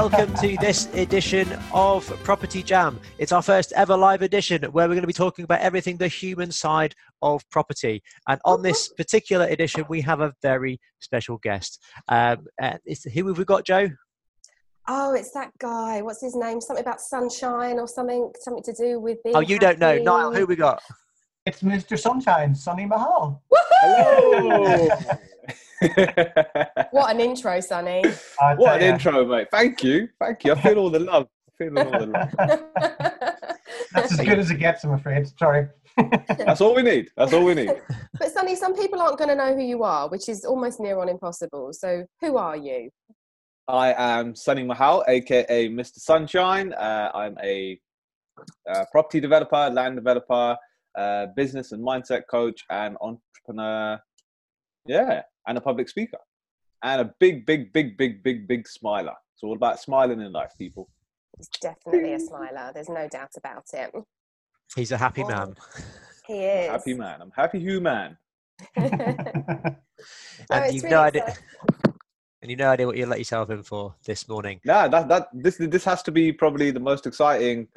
[0.00, 2.98] Welcome to this edition of Property Jam.
[3.18, 6.08] It's our first ever live edition where we're going to be talking about everything the
[6.08, 8.02] human side of property.
[8.26, 11.84] And on this particular edition, we have a very special guest.
[12.08, 12.46] Um,
[13.12, 13.90] who have we got, Joe?
[14.88, 16.00] Oh, it's that guy.
[16.00, 16.62] What's his name?
[16.62, 18.32] Something about sunshine or something?
[18.40, 19.36] Something to do with being.
[19.36, 19.66] Oh, you happy.
[19.66, 20.34] don't know, Niall.
[20.34, 20.82] Who we got?
[21.44, 21.98] It's Mr.
[21.98, 23.42] Sunshine, Sunny Mahal.
[23.52, 24.88] Hello.
[26.90, 28.04] what an intro, Sunny.
[28.56, 28.88] What an you.
[28.88, 29.48] intro, mate.
[29.50, 30.08] Thank you.
[30.18, 30.52] Thank you.
[30.52, 31.26] I feel all the love.
[31.48, 32.30] I feel all the love.
[33.92, 35.26] That's as good as it gets, I'm afraid.
[35.38, 35.68] Sorry.
[36.38, 37.10] That's all we need.
[37.16, 37.72] That's all we need.
[38.18, 40.98] But Sunny, some people aren't going to know who you are, which is almost near
[40.98, 41.72] on impossible.
[41.72, 42.90] So, who are you?
[43.68, 45.98] I am Sunny Mahal, aka Mr.
[45.98, 46.72] Sunshine.
[46.72, 47.78] Uh, I'm a
[48.68, 50.56] uh, property developer, land developer,
[50.96, 53.98] uh, business and mindset coach, and entrepreneur.
[54.90, 56.18] Yeah, and a public speaker
[56.82, 59.14] and a big, big, big, big, big, big smiler.
[59.34, 60.88] It's all about smiling in life, people.
[61.36, 62.72] He's definitely a smiler.
[62.74, 63.92] There's no doubt about it.
[64.74, 65.54] He's a happy man.
[66.26, 66.70] He is.
[66.70, 67.22] Happy man.
[67.22, 68.16] I'm happy human.
[68.76, 69.76] and
[70.50, 71.34] oh, you've really no idea.
[72.42, 74.60] And you no idea what you let yourself in for this morning.
[74.64, 77.68] Nah, that that this this has to be probably the most exciting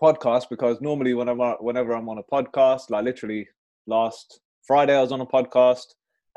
[0.00, 3.48] podcast because normally whenever whenever I'm on a podcast, like literally
[3.86, 5.86] last Friday I was on a podcast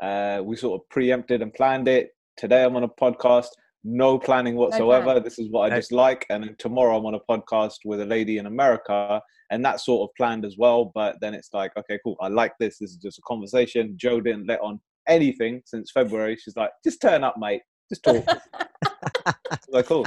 [0.00, 2.10] uh, we sort of preempted and planned it.
[2.36, 3.48] Today I'm on a podcast,
[3.84, 5.14] no planning whatsoever.
[5.14, 5.20] No.
[5.20, 6.26] This is what I just like.
[6.30, 9.20] And then tomorrow I'm on a podcast with a lady in America,
[9.50, 10.90] and that's sort of planned as well.
[10.94, 12.16] But then it's like, okay, cool.
[12.20, 12.78] I like this.
[12.78, 13.94] This is just a conversation.
[13.96, 16.36] Joe didn't let on anything since February.
[16.36, 17.62] She's like, just turn up, mate.
[17.90, 18.24] Just talk.
[19.68, 20.06] like, cool.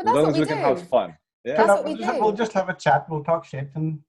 [0.00, 1.14] As long as we, we can have fun.
[1.44, 1.58] Yeah.
[1.58, 2.20] That's what we do.
[2.20, 3.06] We'll just have a chat.
[3.10, 4.00] We'll talk shit and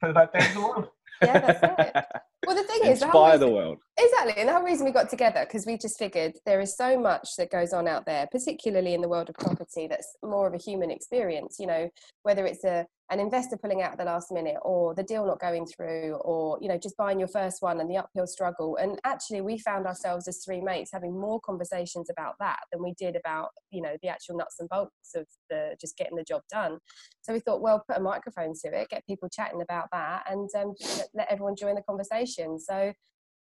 [0.00, 0.88] put it out there in the world.
[1.22, 2.04] yeah, that's it.
[2.46, 3.78] Well, the thing is, inspire the world.
[3.98, 6.98] Exactly, and the whole reason we got together because we just figured there is so
[6.98, 10.54] much that goes on out there, particularly in the world of property, that's more of
[10.54, 11.56] a human experience.
[11.58, 11.90] You know,
[12.22, 15.40] whether it's a an investor pulling out at the last minute or the deal not
[15.40, 18.98] going through or you know just buying your first one and the uphill struggle and
[19.04, 23.14] actually we found ourselves as three mates having more conversations about that than we did
[23.14, 26.78] about you know the actual nuts and bolts of the just getting the job done
[27.22, 30.50] so we thought well put a microphone to it get people chatting about that and
[30.56, 30.74] um,
[31.14, 32.92] let everyone join the conversation so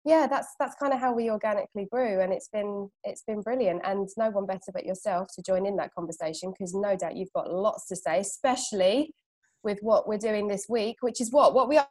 [0.04, 3.80] yeah that's that's kind of how we organically grew and it's been it's been brilliant
[3.84, 7.32] and no one better but yourself to join in that conversation because no doubt you've
[7.32, 9.12] got lots to say especially
[9.62, 11.86] with what we're doing this week, which is what what we are.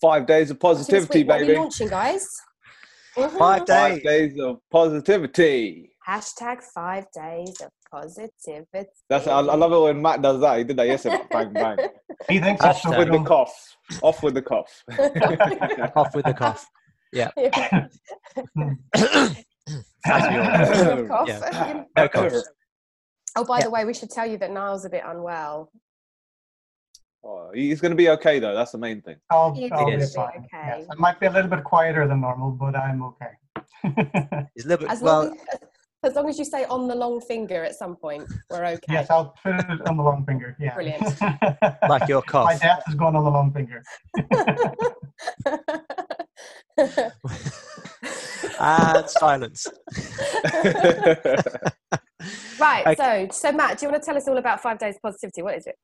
[0.00, 1.44] Five days of positivity, week, baby.
[1.46, 2.28] What are launching, guys?
[3.16, 3.38] Mm-hmm.
[3.38, 3.76] Five days.
[3.76, 5.90] Five days of positivity.
[6.06, 8.88] Hashtag five days of positivity.
[9.08, 10.58] That's I, I love it when Matt does that.
[10.58, 11.20] He did that yesterday.
[11.30, 11.78] bang bang.
[12.28, 13.76] He thinks it's off with the cough.
[14.02, 14.84] Off with the cough.
[15.96, 16.68] off with the cough.
[17.12, 17.30] Yeah.
[17.36, 17.86] yeah.
[21.26, 21.84] yeah.
[21.96, 22.32] No cough.
[23.38, 23.64] Oh, by yeah.
[23.64, 25.70] the way, we should tell you that Niall's a bit unwell.
[27.22, 28.54] Oh, he's going to be okay though.
[28.54, 29.16] That's the main thing.
[29.30, 29.88] I'll, I'll be fine.
[29.88, 30.46] Okay.
[30.52, 30.86] Yes.
[30.90, 34.46] I might be a little bit quieter than normal, but I'm okay.
[34.54, 35.24] he's a little bit as well.
[35.24, 35.58] Long as,
[36.06, 38.80] as long as you say on the long finger at some point, we're okay.
[38.88, 40.56] Yes, I'll put it on the long finger.
[40.60, 40.74] Yeah.
[40.74, 41.20] Brilliant.
[41.88, 42.44] like your cough.
[42.44, 43.82] My death has gone on the long finger.
[48.58, 49.66] Ah, and silence.
[52.60, 52.86] right.
[52.86, 53.28] Okay.
[53.30, 55.42] So, so Matt, do you want to tell us all about Five Days Positivity?
[55.42, 55.76] What is it?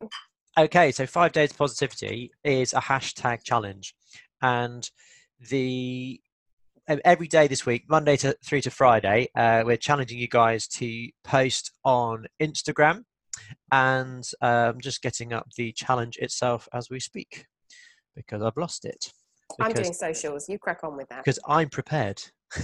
[0.59, 3.95] Okay, so Five Days Positivity is a hashtag challenge,
[4.41, 4.89] and
[5.51, 6.21] the
[6.89, 11.09] every day this week, Monday to through to Friday, uh, we're challenging you guys to
[11.25, 13.05] post on Instagram,
[13.71, 17.47] and I'm um, just getting up the challenge itself as we speak
[18.15, 19.13] because I've lost it.
[19.61, 20.49] I'm doing socials.
[20.49, 21.25] You crack on with that.
[21.25, 22.23] Because I'm prepared.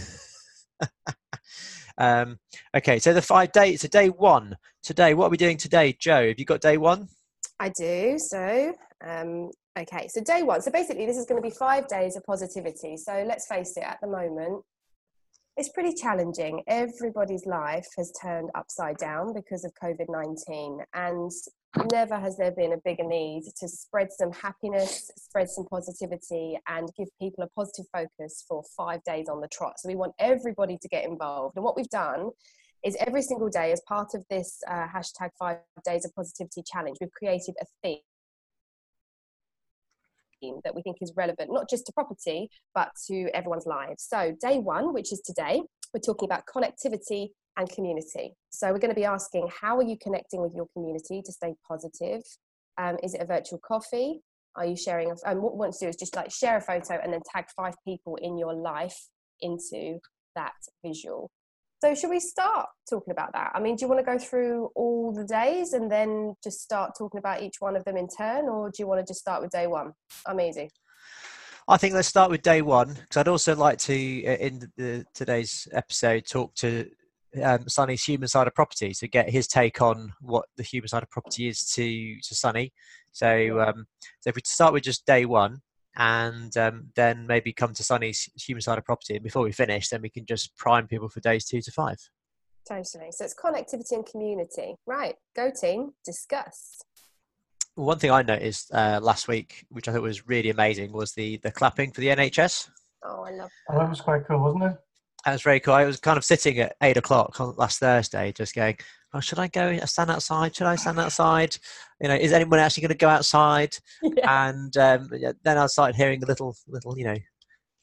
[1.98, 2.38] um,
[2.76, 3.82] okay, so the five days.
[3.82, 5.14] So day one today.
[5.14, 6.28] What are we doing today, Joe?
[6.28, 7.08] Have you got day one?
[7.60, 8.18] I do.
[8.18, 8.72] So,
[9.04, 10.08] um, okay.
[10.08, 10.62] So day one.
[10.62, 12.96] So basically, this is going to be five days of positivity.
[12.96, 13.82] So let's face it.
[13.82, 14.64] At the moment,
[15.56, 16.62] it's pretty challenging.
[16.66, 20.80] Everybody's life has turned upside down because of COVID 19.
[20.94, 21.30] And
[21.92, 26.88] never has there been a bigger need to spread some happiness, spread some positivity, and
[26.96, 29.74] give people a positive focus for five days on the trot.
[29.78, 31.56] So we want everybody to get involved.
[31.56, 32.30] And what we've done
[32.84, 36.98] is every single day as part of this uh, hashtag five days of positivity challenge,
[37.00, 37.98] we've created a theme
[40.64, 44.06] that we think is relevant, not just to property, but to everyone's lives.
[44.08, 45.62] So, day one, which is today,
[45.92, 48.34] we're talking about connectivity and community.
[48.50, 51.54] So, we're going to be asking how are you connecting with your community to stay
[51.66, 52.22] positive?
[52.78, 54.20] Um, is it a virtual coffee?
[54.56, 55.12] Are you sharing?
[55.26, 57.46] And what we want to do is just like share a photo and then tag
[57.56, 58.96] five people in your life
[59.40, 59.98] into
[60.34, 60.52] that
[60.84, 61.30] visual.
[61.80, 63.52] So, should we start talking about that?
[63.54, 66.92] I mean, do you want to go through all the days and then just start
[66.98, 69.42] talking about each one of them in turn, or do you want to just start
[69.42, 69.92] with day one?
[70.26, 70.70] I'm easy.
[71.68, 73.94] I think let's start with day one because I'd also like to,
[74.26, 76.90] uh, in the, today's episode, talk to
[77.42, 81.02] um, Sunny's human side of property to get his take on what the human side
[81.02, 82.72] of property is to to Sunny.
[83.12, 83.86] So, um,
[84.20, 85.60] so if we start with just day one,
[85.96, 89.14] and um, then maybe come to Sunny's human side of property.
[89.14, 91.98] And before we finish, then we can just prime people for days two to five.
[92.68, 93.10] Totally.
[93.10, 94.76] So it's connectivity and community.
[94.86, 95.14] Right.
[95.34, 95.92] Go team.
[96.04, 96.82] Discuss.
[97.74, 101.38] One thing I noticed uh, last week, which I thought was really amazing, was the
[101.38, 102.68] the clapping for the NHS.
[103.04, 103.74] Oh, I love that.
[103.74, 104.76] Oh, that was quite cool, wasn't it?
[105.24, 105.74] That was very cool.
[105.74, 108.76] I was kind of sitting at eight o'clock last Thursday, just going,
[109.14, 110.54] oh, should I go stand outside?
[110.54, 111.56] Should I stand outside?
[112.00, 113.76] You know, is anyone actually going to go outside?
[114.16, 114.48] Yeah.
[114.48, 115.10] And um,
[115.44, 117.22] then I started hearing a little, little, you know, a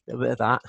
[0.06, 0.60] little bit of that,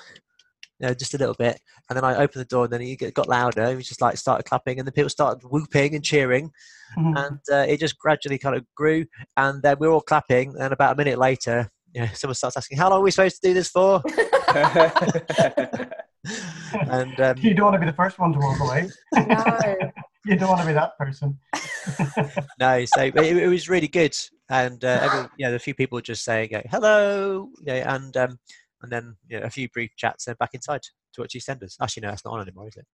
[0.79, 1.59] you know, just a little bit.
[1.89, 3.75] And then I opened the door, and then it got louder.
[3.75, 6.51] We just like started clapping, and the people started whooping and cheering,
[6.97, 7.17] mm-hmm.
[7.17, 9.05] and uh, it just gradually kind of grew.
[9.35, 12.57] And then we were all clapping, and about a minute later, you know, someone starts
[12.57, 14.01] asking, "How long are we supposed to do this for?"
[16.91, 18.89] and um, you don't want to be the first one to walk away.
[19.13, 19.91] no
[20.25, 21.37] you don't want to be that person.
[22.59, 24.15] no, so it, it, was really good,
[24.49, 28.39] and uh, every, you know, a few people just saying hello, you know, and um,
[28.81, 30.81] and then you know, a few brief chats, and back inside
[31.13, 31.75] to watch EastEnders.
[31.81, 32.85] Actually, no, that's not on anymore, is it?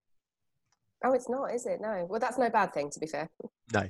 [1.06, 1.82] Oh, it's not, is it?
[1.82, 2.08] No.
[2.10, 3.30] Well, that's no bad thing, to be fair.
[3.74, 3.84] No.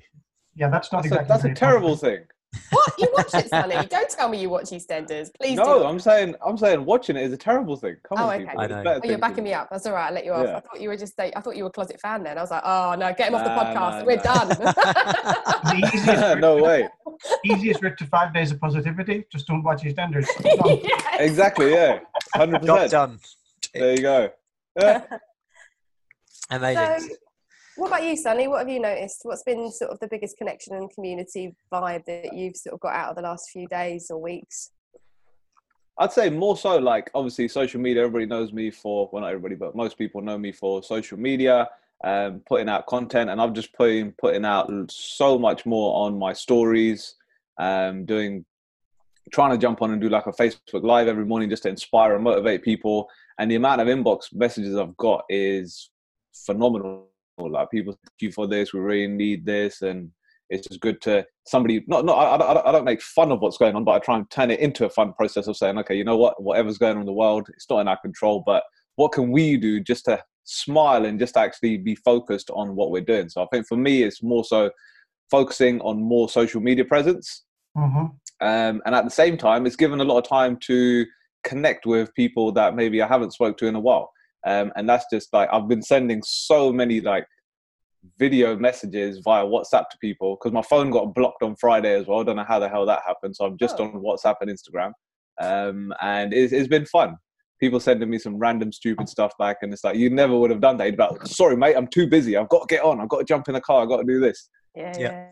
[0.56, 1.26] Yeah, that's not that's exactly.
[1.26, 2.26] A, that's a terrible thing.
[2.70, 3.76] What you watch it, Sunny?
[3.90, 5.56] Don't tell me you watch EastEnders, please.
[5.56, 5.86] No, do.
[5.86, 7.96] I'm saying I'm saying watching it is a terrible thing.
[8.04, 8.56] Come oh, on, okay.
[8.58, 8.84] I know.
[8.86, 9.70] Oh, you're backing me up.
[9.72, 10.08] That's all right.
[10.08, 10.46] I'll let you off.
[10.46, 10.58] Yeah.
[10.58, 11.20] I thought you were just.
[11.20, 12.24] I thought you were a closet fan.
[12.24, 14.00] Then I was like, oh no, get him off the podcast.
[14.00, 14.74] Nah, we're nah.
[15.64, 15.78] done.
[15.94, 16.90] easiest no way.
[17.46, 19.26] Easiest route to five days of positivity.
[19.32, 20.28] Just don't watch EastEnders.
[20.84, 21.20] yes.
[21.20, 21.72] Exactly.
[21.72, 22.00] Yeah.
[22.34, 22.92] Hundred percent.
[22.92, 23.20] Done.
[23.74, 24.32] There you go.
[26.50, 27.10] Amazing.
[27.10, 27.16] So,
[27.76, 28.48] what about you, Sunny?
[28.48, 29.22] What have you noticed?
[29.24, 32.94] What's been sort of the biggest connection and community vibe that you've sort of got
[32.94, 34.72] out of the last few days or weeks?
[35.98, 38.04] I'd say more so like obviously social media.
[38.04, 41.70] Everybody knows me for well, not everybody, but most people know me for social media,
[42.04, 46.34] um, putting out content, and I'm just putting putting out so much more on my
[46.34, 47.16] stories,
[47.60, 48.46] um, doing,
[49.32, 52.16] trying to jump on and do like a Facebook live every morning just to inspire
[52.16, 53.08] and motivate people.
[53.38, 55.90] And the amount of inbox messages I've got is
[56.34, 60.12] phenomenal like people thank you for this we really need this and
[60.50, 63.58] it's just good to somebody not not I, I, I don't make fun of what's
[63.58, 65.96] going on but i try and turn it into a fun process of saying okay
[65.96, 66.42] you know what?
[66.42, 68.64] Whatever's going on in the world it's not in our control but
[68.96, 73.02] what can we do just to smile and just actually be focused on what we're
[73.02, 73.30] doing?
[73.30, 74.70] So i think for me it's more so
[75.32, 77.44] focusing on more social media presence.
[77.76, 78.06] Mm-hmm.
[78.42, 81.08] um, and at the same time it's given a lot of time to
[81.44, 84.12] connect with people that maybe i haven't spoke to in a while
[84.46, 87.26] um, and that's just like I've been sending so many like
[88.20, 92.20] video messages via WhatsApp to people because my phone got blocked on Friday as well.
[92.20, 93.36] I don't know how the hell that happened.
[93.36, 93.86] So I'm just oh.
[93.86, 94.92] on WhatsApp and Instagram,
[95.42, 97.18] um, and it's, it's been fun.
[97.60, 100.62] People sending me some random stupid stuff back, and it's like you never would have
[100.62, 100.98] done that.
[100.98, 102.36] But sorry, mate, I'm too busy.
[102.36, 103.00] I've got to get on.
[103.00, 103.82] I've got to jump in the car.
[103.82, 104.50] I've got to do this.
[104.76, 104.94] Yeah.
[105.00, 105.28] yeah.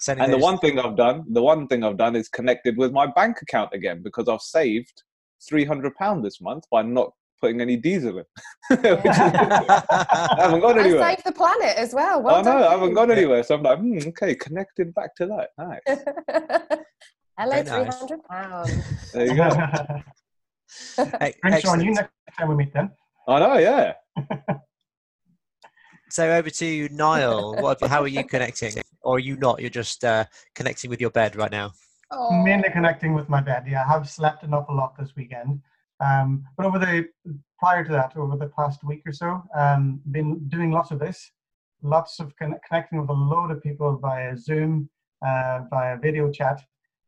[0.00, 0.40] Sending and those...
[0.40, 3.36] the one thing I've done, the one thing I've done is connected with my bank
[3.42, 5.02] account again because I've saved
[5.48, 8.24] three hundred pound this month by not putting any diesel in.
[8.70, 11.02] I haven't gone anywhere.
[11.02, 12.22] I saved the planet as well.
[12.22, 13.42] well I know, I haven't gone anywhere.
[13.42, 15.50] So I'm like, hmm, okay, connected back to that.
[15.58, 15.80] Nice.
[17.38, 19.12] Hello, three hundred pounds.
[19.12, 19.48] There you go.
[21.20, 22.90] hey, Drinks on you next time we meet then.
[23.26, 23.94] I know, yeah.
[26.10, 27.56] so over to Niall.
[27.56, 29.60] What, how are you connecting, or are you not?
[29.60, 31.72] You're just uh, connecting with your bed right now.
[32.10, 32.42] Oh.
[32.42, 33.64] Mainly connecting with my bed.
[33.68, 35.60] Yeah, I have slept an awful lot this weekend.
[36.00, 37.08] Um, but over the
[37.58, 41.30] prior to that, over the past week or so, um, been doing lots of this,
[41.82, 44.88] lots of con- connecting with a load of people via Zoom,
[45.26, 46.60] uh, via video chat,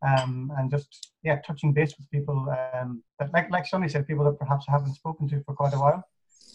[0.07, 4.25] um, and just yeah, touching base with people um, that, like like Sunny said, people
[4.25, 6.05] that perhaps I haven't spoken to for quite a while.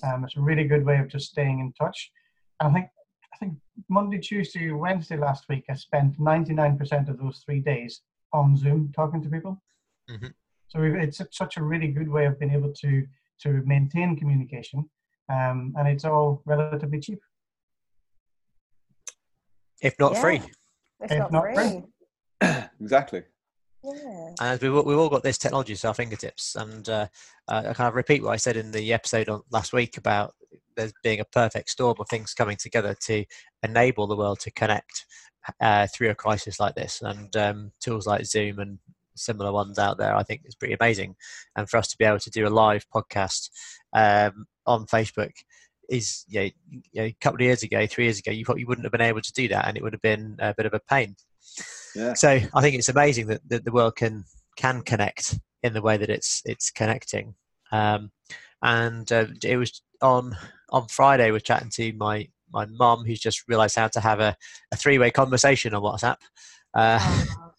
[0.03, 2.12] Um, it's a really good way of just staying in touch.
[2.60, 2.89] And I think
[3.34, 3.58] I think
[3.89, 8.01] Monday, Tuesday, Wednesday last week, I spent 99% of those three days
[8.34, 9.62] on Zoom talking to people.
[10.10, 10.27] Mm-hmm.
[10.70, 13.06] So it's such a really good way of being able to
[13.44, 14.90] to maintain communication,
[15.30, 17.20] um, and it's all relatively cheap.
[19.82, 20.22] if not Yeah.
[20.22, 20.42] free.
[21.02, 21.84] If If not, not free.
[22.42, 22.64] free.
[22.82, 23.24] exactly.
[23.84, 24.30] Yeah.
[24.42, 26.56] And we've, all- we've all got this technology at our fingertips.
[26.56, 27.08] And uh,
[27.48, 30.34] uh, I kind of repeat what I said in the episode on last week about
[30.76, 33.24] there being a perfect storm of things coming together to
[33.64, 35.06] enable the world to connect
[35.62, 37.02] uh, through a crisis like this.
[37.04, 38.80] And um, tools like Zoom and
[39.18, 41.16] similar ones out there, I think is pretty amazing.
[41.56, 43.50] And for us to be able to do a live podcast
[43.94, 45.32] um, on Facebook
[45.90, 48.66] is, you know, you know, a couple of years ago, three years ago, you probably
[48.66, 50.74] wouldn't have been able to do that, and it would have been a bit of
[50.74, 51.16] a pain.
[51.96, 52.14] Yeah.
[52.14, 54.26] So I think it's amazing that, that the world can
[54.58, 57.36] can connect in the way that it's it's connecting.
[57.72, 58.12] Um,
[58.62, 60.36] and uh, it was on
[60.70, 61.32] on Friday.
[61.32, 64.36] We're chatting to my my mum, who's just realised how to have a,
[64.72, 66.18] a three way conversation on WhatsApp.
[66.74, 67.52] Uh, Oh,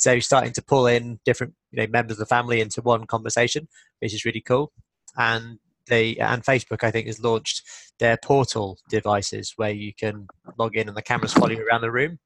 [0.00, 3.68] so starting to pull in different you know members of the family into one conversation,
[4.00, 4.72] which is really cool.
[5.16, 7.62] And they and Facebook, I think, has launched
[7.98, 10.26] their portal devices where you can
[10.58, 12.18] log in and the cameras follow you around the room.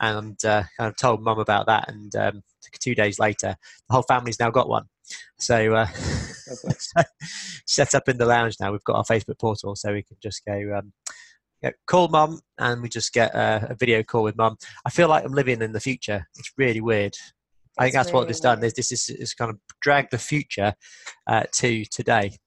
[0.00, 2.42] And uh, I've told mum about that, and um,
[2.80, 3.54] two days later,
[3.88, 4.86] the whole family's now got one.
[5.38, 5.88] So, uh,
[7.66, 8.72] set up in the lounge now.
[8.72, 10.78] We've got our Facebook portal, so we can just go.
[10.78, 10.94] Um,
[11.62, 14.56] yeah, call mum and we just get a, a video call with mum.
[14.84, 16.26] I feel like I'm living in the future.
[16.38, 17.14] It's really weird.
[17.78, 18.60] I think that's what really this done.
[18.60, 20.74] This this is, is kind of dragged the future
[21.26, 22.38] uh, to today.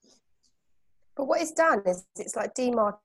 [1.15, 3.00] But what it's done is it's like demarcated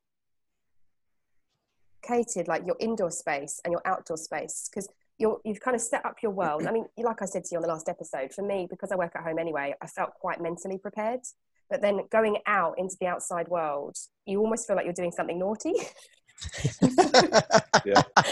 [2.48, 4.88] like your indoor space and your outdoor space because
[5.18, 6.66] you're, you've kind of set up your world.
[6.66, 8.96] I mean, like I said to you on the last episode, for me, because I
[8.96, 11.20] work at home anyway, I felt quite mentally prepared.
[11.70, 13.96] But then going out into the outside world,
[14.26, 15.74] you almost feel like you're doing something naughty.
[17.84, 18.02] Yeah.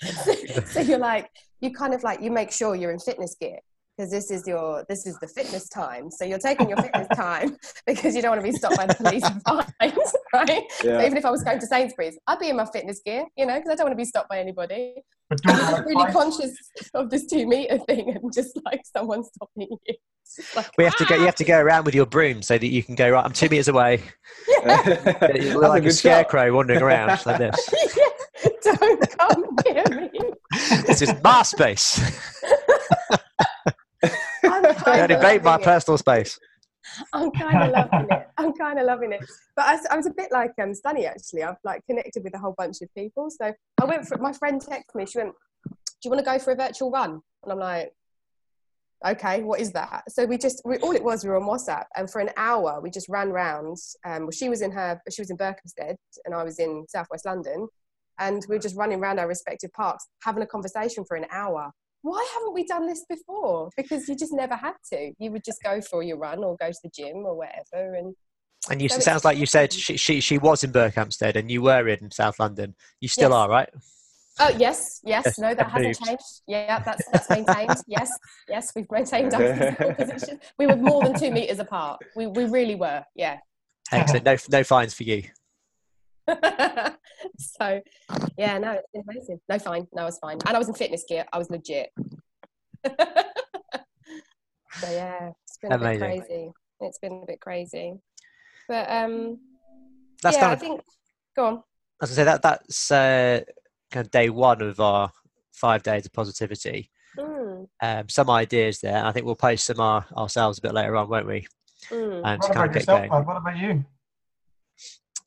[0.00, 0.32] so,
[0.64, 1.28] so you're like,
[1.60, 3.58] you kind of like, you make sure you're in fitness gear
[3.96, 7.56] because this is your this is the fitness time so you're taking your fitness time
[7.86, 9.72] because you don't want to be stopped by the police and fined
[10.34, 11.04] right so Yeah.
[11.06, 13.54] even if i was going to sainsbury's i'd be in my fitness gear you know
[13.56, 14.94] because i don't want to be stopped by anybody
[15.30, 16.12] But I'm don't just work really twice.
[16.12, 16.52] conscious
[16.94, 19.94] of this two meter thing and just like someone stopping you
[20.56, 21.14] like, We have to go.
[21.14, 21.46] You have to ah!
[21.46, 23.24] go around with your broom so that you can go right.
[23.24, 24.02] I'm two meters away.
[24.48, 24.88] You That's
[25.54, 25.98] like a, good shot.
[25.98, 27.70] scarecrow wandering around like this.
[27.96, 30.10] "Yeah, don't come near me
[30.86, 32.00] This is my space.
[34.86, 35.62] I'm Don't kind of invade my it.
[35.62, 36.38] personal space.
[37.12, 38.28] I'm kind of loving it.
[38.38, 39.20] I'm kind of loving it.
[39.56, 41.42] But I, was- I was a bit like um, Sunny actually.
[41.42, 43.28] I've like connected with a whole bunch of people.
[43.30, 45.06] So I went for my friend texted me.
[45.06, 45.32] She went,
[45.68, 45.74] "Do
[46.04, 47.90] you want to go for a virtual run?" And I'm like,
[49.06, 51.84] "Okay, what is that?" So we just we, all it was we were on WhatsApp,
[51.96, 53.96] and for an hour we just ran rounds.
[54.04, 57.26] Um, well, she was in her she was in Berkhamsted, and I was in Southwest
[57.26, 57.66] London,
[58.20, 61.72] and we were just running around our respective parks, having a conversation for an hour.
[62.10, 63.70] Why haven't we done this before?
[63.76, 65.12] Because you just never had to.
[65.18, 68.14] You would just go for your run or go to the gym or whatever, and
[68.70, 71.50] And you, So it sounds like you said she, she she was in Berkhamsted and
[71.50, 72.74] you were in South London.
[73.00, 73.36] You still Yes.
[73.40, 73.70] are, right?
[74.38, 75.24] Oh yes, yes.
[75.24, 76.04] Yes, No, that hasn't moved.
[76.04, 76.22] changed.
[76.46, 77.76] Yeah, that's that's maintained.
[77.88, 78.10] yes,
[78.48, 80.40] yes, we've maintained our physical position.
[80.58, 81.98] We were more than two meters apart.
[82.14, 83.02] We we really were.
[83.14, 83.38] Yeah.
[83.90, 84.24] Excellent.
[84.26, 85.22] No no fines for you.
[87.38, 87.80] so,
[88.36, 89.40] yeah, no, it's been amazing.
[89.48, 89.86] No, fine.
[89.94, 91.24] No, I was fine, and I was in fitness gear.
[91.32, 91.90] I was legit.
[92.86, 92.94] so
[94.90, 96.50] yeah, it's been a bit crazy.
[96.80, 97.94] It's been a bit crazy,
[98.68, 99.38] but um,
[100.22, 100.80] That's yeah, kind I think.
[101.34, 101.62] Go on.
[102.02, 103.40] as I say that that's uh,
[103.90, 105.10] kind of day one of our
[105.52, 106.90] five days of positivity.
[107.18, 109.04] Mm, Um, some ideas there.
[109.04, 111.46] I think we'll post some our, ourselves a bit later on, won't we?
[111.90, 112.20] mm.
[112.24, 113.24] And to What kind about of get yourself, going.
[113.24, 113.84] What about you?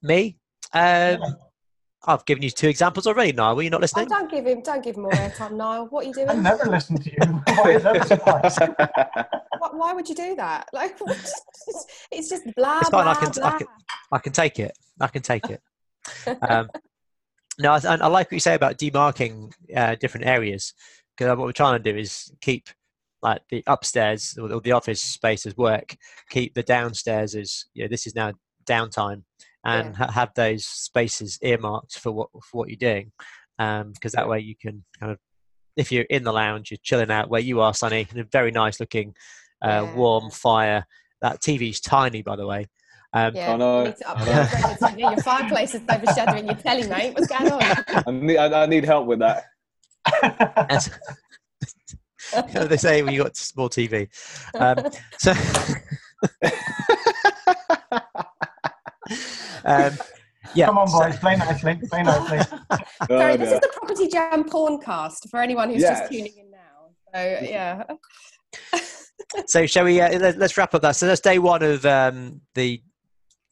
[0.04, 0.38] Me?
[0.74, 1.22] Um,
[2.06, 3.56] I've given you two examples already, Niall.
[3.56, 4.08] Were you not Oh, listening?
[4.08, 5.88] don't give him, don't give him more airtime, Niall.
[5.88, 6.30] What are you doing?
[6.30, 7.18] I never listen to you.
[7.56, 8.58] Why is that a surprise?
[9.60, 10.70] why, why would you do that?
[10.72, 10.98] Like,
[12.12, 13.58] it's just blah It's fine, blah I can- I blah.
[13.58, 13.68] can-
[14.12, 14.72] I can take it.
[15.02, 15.62] I can take it.
[16.48, 16.70] Um,
[17.60, 20.74] no, I, I like what you say about demarking uh, different areas
[21.18, 22.70] because what we're trying to do is keep
[23.22, 25.96] like the upstairs or the- the office space as work,
[26.30, 28.32] keep the downstairs as you know, this is now
[28.66, 29.24] downtime,
[29.66, 33.12] and ha- have those spaces earmarked for what for what you're doing,
[33.58, 35.20] because that way you can kind of
[35.76, 38.52] if you're in the lounge, you're chilling out where you are, Sunny, in a very
[38.52, 39.16] nice looking,
[39.62, 40.86] uh, warm fire.
[41.22, 42.68] That TV's tiny, by the way.
[43.14, 45.00] Um, Yeah, I know, you need to I upgrade.
[45.00, 47.14] Your fireplace is overshadowing your telly, mate.
[47.18, 47.62] What's going on?
[48.08, 49.46] I need, I, I need help with that.
[50.70, 50.92] as-
[52.54, 54.08] they say when you got small TV.
[54.54, 55.34] Um, so,
[59.70, 59.98] um,
[60.56, 60.66] yeah.
[60.66, 61.18] Come on, so- boys.
[61.18, 61.80] Play nicely.
[61.90, 62.40] Play nicely.
[63.08, 66.00] Sorry, Oh, this is the Property Jam porncast for anyone who's Yes.
[66.00, 66.58] just tuning in now.
[67.14, 67.84] So yeah,
[69.48, 70.02] so shall we?
[70.02, 70.96] Uh, let, us wrap up that.
[70.96, 72.82] So that's day one of um, the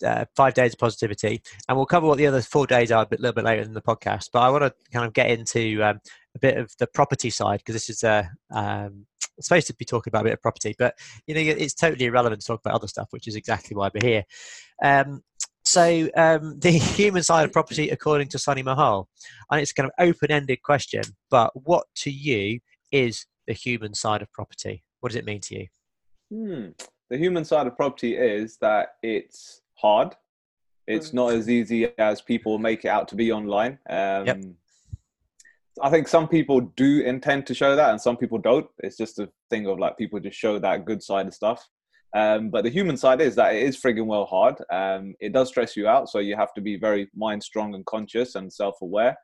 [0.05, 3.05] uh, five days of positivity, and we'll cover what the other four days are a
[3.05, 4.29] bit, little bit later in the podcast.
[4.31, 5.99] But I want to kind of get into um,
[6.35, 9.05] a bit of the property side because this is a um,
[9.39, 10.95] supposed to be talking about a bit of property, but
[11.25, 14.07] you know it's totally irrelevant to talk about other stuff, which is exactly why we're
[14.07, 14.23] here.
[14.83, 15.21] Um,
[15.77, 19.07] so um, the human side of property, according to Sunny Mahal,
[19.51, 22.59] and it's kind of open-ended question, but what to you
[22.91, 24.83] is the human side of property?
[24.99, 25.67] What does it mean to you?
[26.31, 26.69] Hmm.
[27.09, 30.15] The human side of property is that it's hard.
[30.87, 33.77] It's not as easy as people make it out to be online.
[33.89, 34.37] Um, Yep.
[35.83, 38.67] I think some people do intend to show that, and some people don't.
[38.79, 41.69] It's just a thing of like people just show that good side of stuff.
[42.15, 44.55] Um, but the human side is that it is frigging well hard.
[44.71, 47.85] Um, it does stress you out, so you have to be very mind strong and
[47.85, 49.17] conscious and self aware.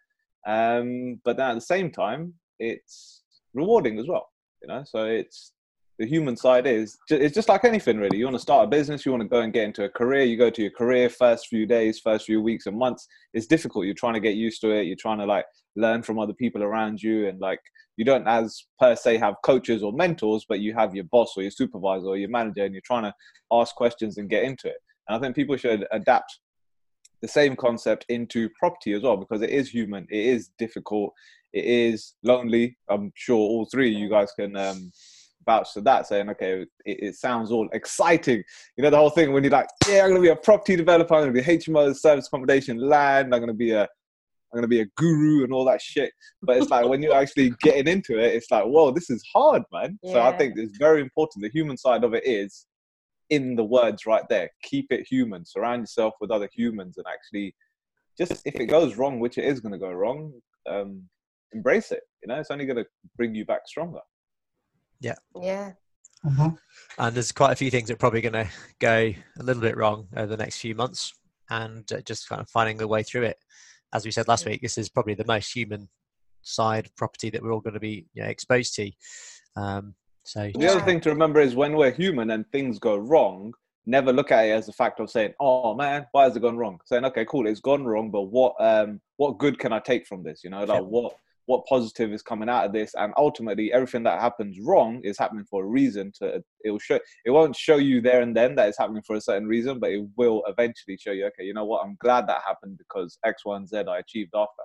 [0.45, 3.23] Um, but then at the same time, it's
[3.53, 4.29] rewarding as well.
[4.61, 5.53] You know, so it's
[5.99, 8.17] the human side is it's just like anything really.
[8.17, 10.23] You want to start a business, you want to go and get into a career.
[10.23, 13.07] You go to your career first few days, first few weeks and months.
[13.33, 13.85] It's difficult.
[13.85, 14.87] You're trying to get used to it.
[14.87, 15.45] You're trying to like
[15.75, 17.59] learn from other people around you, and like
[17.97, 21.43] you don't as per se have coaches or mentors, but you have your boss or
[21.43, 23.13] your supervisor or your manager, and you're trying to
[23.51, 24.77] ask questions and get into it.
[25.07, 26.39] And I think people should adapt
[27.21, 31.13] the same concept into property as well because it is human, it is difficult,
[31.53, 32.77] it is lonely.
[32.89, 34.91] I'm sure all three of you guys can um,
[35.45, 38.43] vouch to that, saying, okay, it, it sounds all exciting.
[38.77, 40.75] You know, the whole thing when you're like, yeah, I'm going to be a property
[40.75, 43.87] developer, I'm going to be HMO, service accommodation, land, I'm going to be a
[44.53, 46.13] I'm gonna be a guru and all that shit.
[46.43, 49.63] But it's like when you're actually getting into it, it's like, whoa, this is hard,
[49.71, 49.97] man.
[50.05, 51.41] So I think it's very important.
[51.41, 52.67] The human side of it is
[53.31, 54.51] in the words right there.
[54.61, 55.43] Keep it human.
[55.43, 57.55] Surround yourself with other humans and actually
[58.15, 60.33] just if it goes wrong, which it is gonna go wrong,
[60.69, 61.01] um,
[61.51, 62.01] embrace it.
[62.21, 62.85] You know, it's only gonna
[63.17, 64.01] bring you back stronger.
[65.03, 65.73] Yeah.
[66.25, 66.57] Mhm.
[66.97, 69.75] And there's quite a few things that are probably going to go a little bit
[69.75, 71.13] wrong over the next few months,
[71.49, 73.37] and uh, just kind of finding the way through it.
[73.93, 75.89] As we said last week, this is probably the most human
[76.41, 78.91] side property that we're all going to be you know, exposed to.
[79.55, 83.53] Um, so The other thing to remember is when we're human and things go wrong,
[83.85, 86.57] never look at it as a fact of saying, "Oh man, why has it gone
[86.57, 90.07] wrong?" Saying, "Okay, cool, it's gone wrong, but what um what good can I take
[90.07, 90.79] from this?" You know, like Yeah.
[90.79, 95.17] what what positive is coming out of this, and ultimately everything that happens wrong is
[95.17, 96.11] happening for a reason.
[96.19, 99.15] To it will show it won't show you there and then that it's happening for
[99.15, 101.25] a certain reason, but it will eventually show you.
[101.27, 101.83] Okay, you know what?
[101.85, 104.63] I'm glad that happened because X, Y, and Z I achieved after.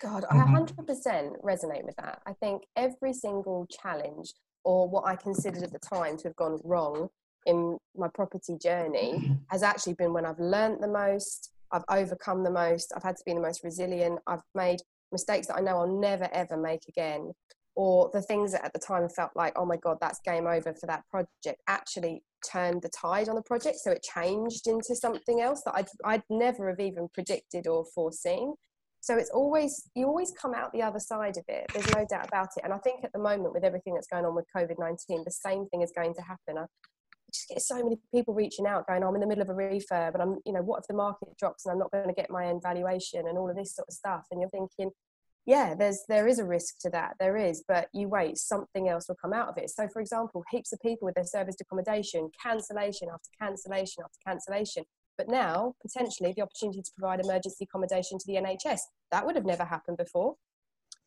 [0.00, 0.52] God, I Mhm.
[0.52, 2.20] 100% resonate with that.
[2.26, 4.32] I think every single challenge
[4.64, 7.10] or what I considered at the time to have gone wrong
[7.46, 12.50] in my property journey has actually been when I've learnt the most, I've overcome the
[12.50, 14.80] most, I've had to be the most resilient, I've made
[15.12, 17.32] mistakes that I know I'll never ever make again,
[17.76, 20.72] or the things that at the time felt like, oh my God, that's game over
[20.74, 23.78] for that project, actually turned the tide on the project.
[23.78, 28.54] So it changed into something else that I'd, I'd never have even predicted or foreseen.
[29.00, 31.66] So it's always you always come out the other side of it.
[31.72, 32.64] There's no doubt about it.
[32.64, 35.30] And I think at the moment with everything that's going on with COVID nineteen, the
[35.30, 36.56] same thing is going to happen.
[36.56, 36.64] I
[37.34, 39.54] just get so many people reaching out, going, oh, "I'm in the middle of a
[39.54, 42.14] refurb, and I'm, you know, what if the market drops and I'm not going to
[42.14, 44.90] get my own valuation and all of this sort of stuff?" And you're thinking,
[45.46, 47.16] yeah, there's there is a risk to that.
[47.20, 49.70] There is, but you wait, something else will come out of it.
[49.70, 54.84] So, for example, heaps of people with their serviced accommodation, cancellation after cancellation after cancellation.
[55.18, 58.80] But now, potentially, the opportunity to provide emergency accommodation to the NHS
[59.12, 60.34] that would have never happened before,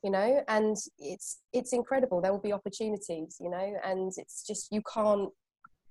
[0.04, 0.44] you know.
[0.48, 2.22] And it's it's incredible.
[2.22, 5.30] There will be opportunities, you know, and it's just you can't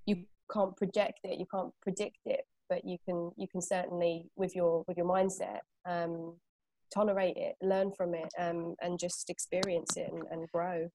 [0.07, 4.55] you can't project it, you can't predict it, but you can you can certainly with
[4.55, 6.35] your with your mindset um,
[6.91, 10.89] tolerate it, learn from it, um, and just experience it and, and grow.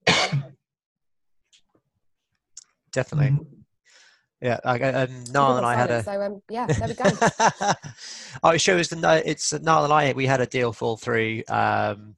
[2.91, 3.45] definitely, Mhm.
[4.41, 4.59] yeah.
[4.65, 7.73] I, and Niall and I had a So um, yeah, there we go.
[8.43, 11.43] oh, it shows the it's Niall and I we had a deal fall through.
[11.47, 12.15] Um,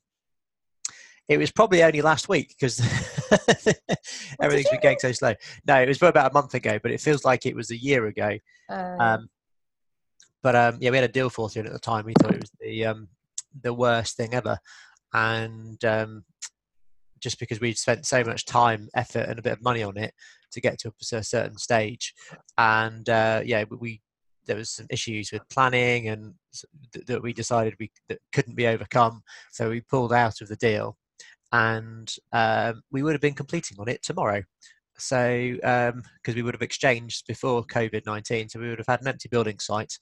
[1.28, 2.80] it was probably only last week because
[4.40, 5.34] everything's been going so slow.
[5.68, 8.06] No, it was about a month ago, but it feels like it was a year
[8.06, 8.38] ago.
[8.70, 9.30] Uh, Um,
[10.44, 12.06] but um, yeah, we had a deal through and at the time.
[12.06, 13.08] We thought it was the um,
[13.64, 14.60] the worst thing ever,
[15.14, 16.24] and um,
[17.20, 20.14] just because we'd spent so much time, effort, and a bit of money on it
[20.52, 22.14] to get to a certain stage,
[22.60, 24.02] and uh, yeah, we
[24.46, 26.36] there was some issues with planning and
[26.94, 30.56] th- that we decided we that couldn't be overcome, so we pulled out of the
[30.58, 30.96] deal,
[31.52, 34.44] and um, we would have been completing on it tomorrow.
[34.98, 39.08] So, because we would have exchanged before COVID 19, so we would have had an
[39.08, 39.94] empty building site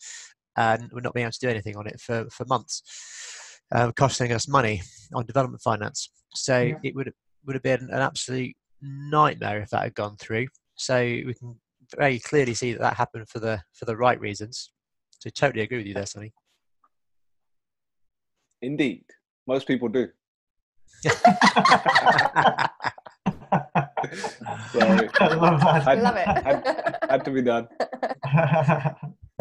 [0.55, 4.31] and we're not being able to do anything on it for, for months, uh, costing
[4.31, 4.83] us money
[5.15, 6.11] on development finance.
[6.35, 6.75] So, Yeah.
[6.83, 7.11] it would,
[7.45, 10.47] would have been an absolute nightmare if that had gone through.
[10.75, 11.59] So, we can
[11.97, 14.71] very clearly see that that happened for the, for the right reasons.
[15.23, 16.33] So totally agree with you there, Sunny.
[18.61, 19.05] Indeed,
[19.47, 20.09] most people do.
[24.71, 25.09] Sorry.
[25.19, 25.83] I love that.
[25.83, 26.27] Had, Love it.
[26.27, 27.67] Had, had to be done.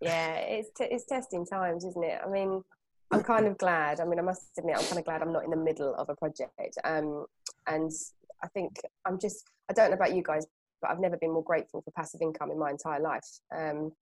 [0.00, 2.20] yeah, it's t- it's testing times, isn't it?
[2.24, 2.62] I mean,
[3.10, 4.00] I'm kind of glad.
[4.00, 6.08] I mean, I must admit, I'm kind of glad I'm not in the middle of
[6.08, 6.78] a project.
[6.84, 7.26] Um,
[7.66, 7.90] and
[8.42, 10.46] I think I'm just, I don't know about you guys,
[10.80, 13.26] but I've never been more grateful for passive income in my entire life.
[13.54, 13.92] Um,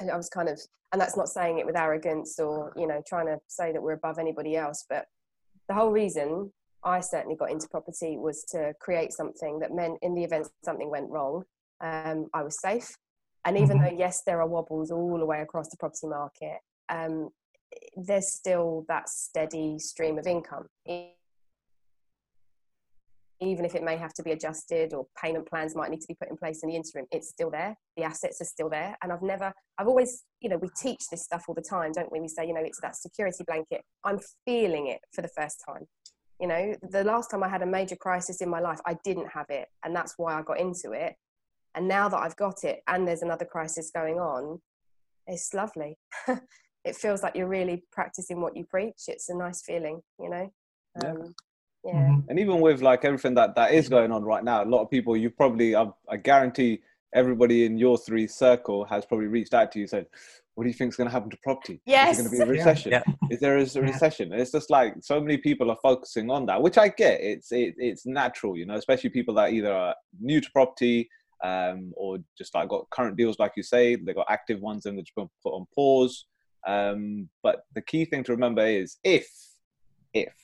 [0.00, 0.60] and I was kind of,
[0.92, 3.92] and that's not saying it with arrogance or, you know, trying to say that we're
[3.92, 5.06] above anybody else, but
[5.68, 6.52] the whole reason
[6.82, 10.90] I certainly got into property was to create something that meant in the event something
[10.90, 11.44] went wrong,
[11.80, 12.96] um, I was safe.
[13.44, 13.90] And even Mhm.
[13.90, 17.30] though, yes, there are wobbles all the way across the property market, um,
[17.96, 20.68] there's still that steady stream of income.
[23.40, 26.14] Even if it may have to be adjusted or payment plans might need to be
[26.14, 27.76] put in place in the interim, it's still there.
[27.96, 28.96] The assets are still there.
[29.02, 32.10] And I've never, I've always, you know, we teach this stuff all the time, don't
[32.10, 32.20] we?
[32.20, 33.82] We say, you know, it's that security blanket.
[34.04, 35.86] I'm feeling it for the first time.
[36.40, 39.28] You know, the last time I had a major crisis in my life, I didn't
[39.28, 39.68] have it.
[39.84, 41.14] And that's why I got into it.
[41.74, 44.60] And now that I've got it and there's another crisis going on,
[45.26, 45.96] it's lovely.
[46.84, 49.04] it feels like you're really practicing what you preach.
[49.08, 50.52] It's a nice feeling, you know?
[51.02, 51.10] Yeah.
[51.10, 51.34] Um,
[51.84, 51.92] yeah.
[51.92, 52.24] Mhm.
[52.28, 54.90] And even with like everything that that is going on right now, a lot of
[54.90, 56.82] people you probably I, I guarantee
[57.14, 60.06] everybody in your three circle has probably reached out to you and said,
[60.54, 61.80] "What do you think is going to happen to property?
[61.86, 62.18] Yes.
[62.18, 62.92] Is there going to be a recession?
[62.92, 63.02] Yeah.
[63.30, 66.46] Is there is a recession?" And it's just like so many people are focusing on
[66.46, 67.20] that, which I get.
[67.20, 71.08] It's it, it's natural, you know, especially people that either are new to property
[71.42, 74.98] um, or just like got current deals, like you say, they got active ones and
[74.98, 76.26] they've just been put on pause.
[76.66, 79.28] Um, but the key thing to remember is if,
[80.12, 80.34] if,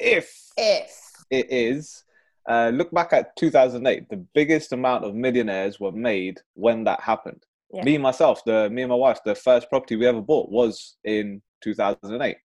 [0.00, 0.98] if If.
[1.30, 2.04] it is.
[2.48, 4.08] Uh, look back at 2008.
[4.08, 7.44] The biggest amount of millionaires were made when that happened.
[7.72, 7.84] Yeah.
[7.84, 11.40] Me myself, the me and my wife, the first property we ever bought was in
[11.62, 12.36] 2008,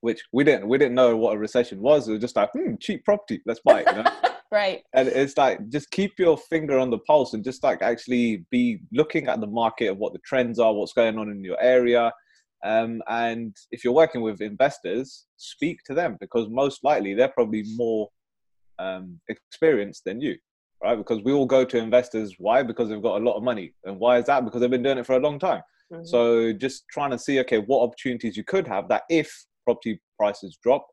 [0.00, 2.08] which we didn't we didn't know what a recession was.
[2.08, 3.88] It was just like, hmm, cheap property, let's buy it.
[3.88, 4.10] You know?
[4.52, 4.84] Right.
[4.94, 8.78] and it's like just keep your finger on the pulse and just like actually be
[8.92, 12.12] looking at the market of what the trends are, what's going on in your area.
[12.66, 17.62] Um, and if you're working with investors, speak to them because most likely they're probably
[17.76, 18.08] more
[18.80, 20.36] um, experienced than you,
[20.82, 20.96] right?
[20.96, 22.34] Because we all go to investors.
[22.38, 22.64] Why?
[22.64, 23.72] Because they've got a lot of money.
[23.84, 24.44] And why is that?
[24.44, 25.62] Because they've been doing it for a long time.
[25.92, 26.06] Mhm.
[26.06, 30.58] So just trying to see, okay, what opportunities you could have that if property prices
[30.60, 30.84] drop,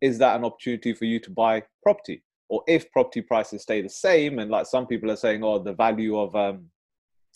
[0.00, 2.24] is that an opportunity for you to buy property?
[2.48, 5.74] Or if property prices stay the same, and like some people are saying, oh, the
[5.74, 6.70] value of um,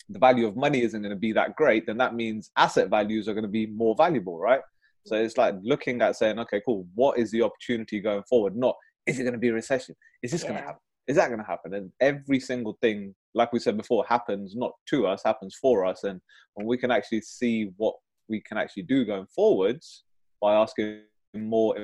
[0.09, 3.27] the value of money isn't going to be that great, then that means asset values
[3.27, 4.61] are going to be more valuable, right?
[5.05, 8.55] So it's like looking at saying, okay, cool, what is the opportunity going forward?
[8.55, 9.95] Not is it going to be a recession?
[10.21, 10.81] Is this going to happen?
[11.07, 11.73] Is that going to happen?
[11.73, 16.03] And every single thing, like we said before, happens not to us, happens for us.
[16.03, 16.19] And
[16.55, 17.95] when we can actually see what
[18.27, 20.03] we can actually do going forwards
[20.41, 21.75] by asking more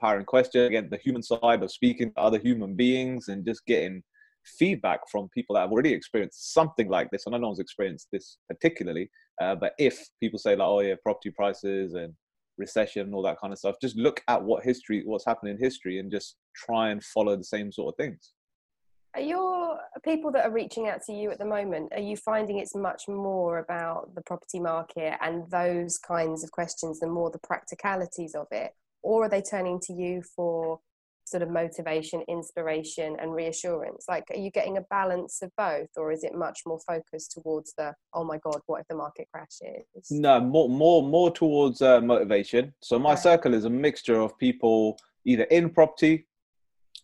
[0.00, 4.04] empowering questions, again, the human side of speaking to other human beings and just getting
[4.58, 7.26] feedback from people that have already experienced something like this.
[7.26, 10.80] And I know no one's experienced this particularly, uh, but if people say like, oh
[10.80, 12.14] yeah, property prices and
[12.58, 15.58] recession and all that kind of stuff, just look at what history, what's happened in
[15.58, 18.32] history, and just try and follow the same sort of things.
[19.14, 22.58] Are your people that are reaching out to you at the moment, are you finding
[22.58, 27.38] it's much more about the property market and those kinds of questions than more the
[27.38, 28.72] practicalities of it?
[29.02, 30.80] Or are they turning to you for
[31.26, 34.06] sort of motivation, inspiration, and reassurance?
[34.08, 37.74] Like, are you getting a balance of both, or is it much more focused towards
[37.76, 39.84] the, oh my God, what if the market crashes?
[40.10, 42.72] No, more more more towards uh, motivation.
[42.80, 43.18] So my Right.
[43.18, 46.26] circle is a mixture of people either in property,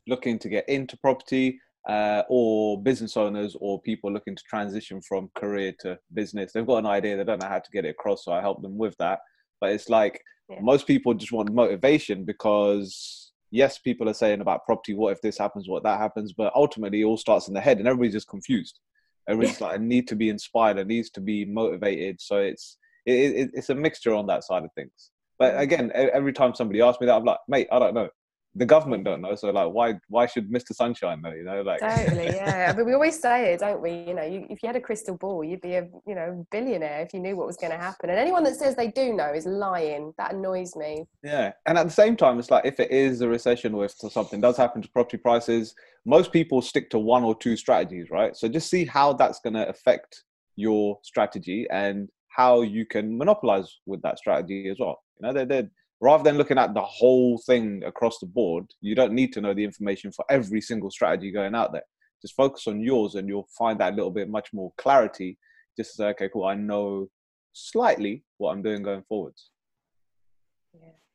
[0.06, 5.30] looking to get into property, uh, or business owners, or people looking to transition from
[5.34, 6.52] career to business.
[6.52, 8.62] They've got an idea, they don't know how to get it across, so I help
[8.62, 9.18] them with that.
[9.60, 10.60] But it's like Yeah.
[10.60, 15.38] most people just want motivation because yes, people are saying about property, what if this
[15.38, 18.28] happens, what that happens, but ultimately it all starts in the head, and everybody's just
[18.28, 18.80] confused.
[19.28, 22.20] Everybody's like, I need to be inspired, I needs to be motivated.
[22.20, 25.10] So it's it, it, it's a mixture on that side of things.
[25.38, 28.08] But again, every time somebody asks me that, I'm like, mate, I don't know.
[28.54, 30.74] The government don't know, so like, why why should Mr.
[30.74, 31.32] Sunshine know?
[31.32, 32.70] You know, like Totally, yeah.
[32.72, 33.92] I mean, we always say it, don't we?
[33.92, 37.00] You know, you, if you had a crystal ball, you'd be a you know billionaire
[37.00, 38.10] if you knew what was going to happen.
[38.10, 40.12] And anyone that says they do know is lying.
[40.18, 41.06] That annoys me.
[41.24, 43.92] Yeah, and at the same time, it's like if it is a recession or if
[43.92, 48.36] something does happen to property prices, most people stick to one or two strategies, right?
[48.36, 50.24] So just see how that's going to affect
[50.56, 55.02] your strategy and how you can monopolize with that strategy as well.
[55.20, 55.70] You know, they're, they're
[56.02, 59.54] rather than looking at the whole thing across the board, you don't need to know
[59.54, 61.84] the information for every single strategy going out there.
[62.20, 65.38] Just focus on yours, and you'll find that little bit much more clarity
[65.76, 67.08] just to say, okay, cool, I know
[67.52, 69.50] slightly what I'm doing going forwards.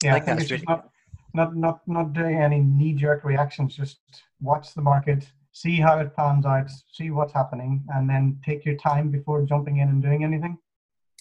[0.01, 0.89] Yeah, I think think that's it's just not,
[1.33, 3.75] not not not doing any knee jerk reactions.
[3.75, 3.99] Just
[4.41, 8.75] watch the market, see how it pans out, see what's happening, and then take your
[8.75, 10.57] time before jumping in and doing anything.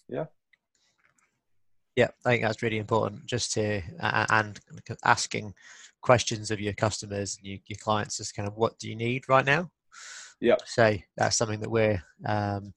[0.08, 0.26] Yeah,
[2.24, 3.26] I think that's really important.
[3.26, 4.60] Just to uh, and
[5.04, 5.54] asking
[6.02, 9.28] questions of your customers and your, your clients is kind of what do you need
[9.28, 9.70] right now.
[10.40, 10.56] Yeah.
[10.66, 12.74] So that's something that we're um,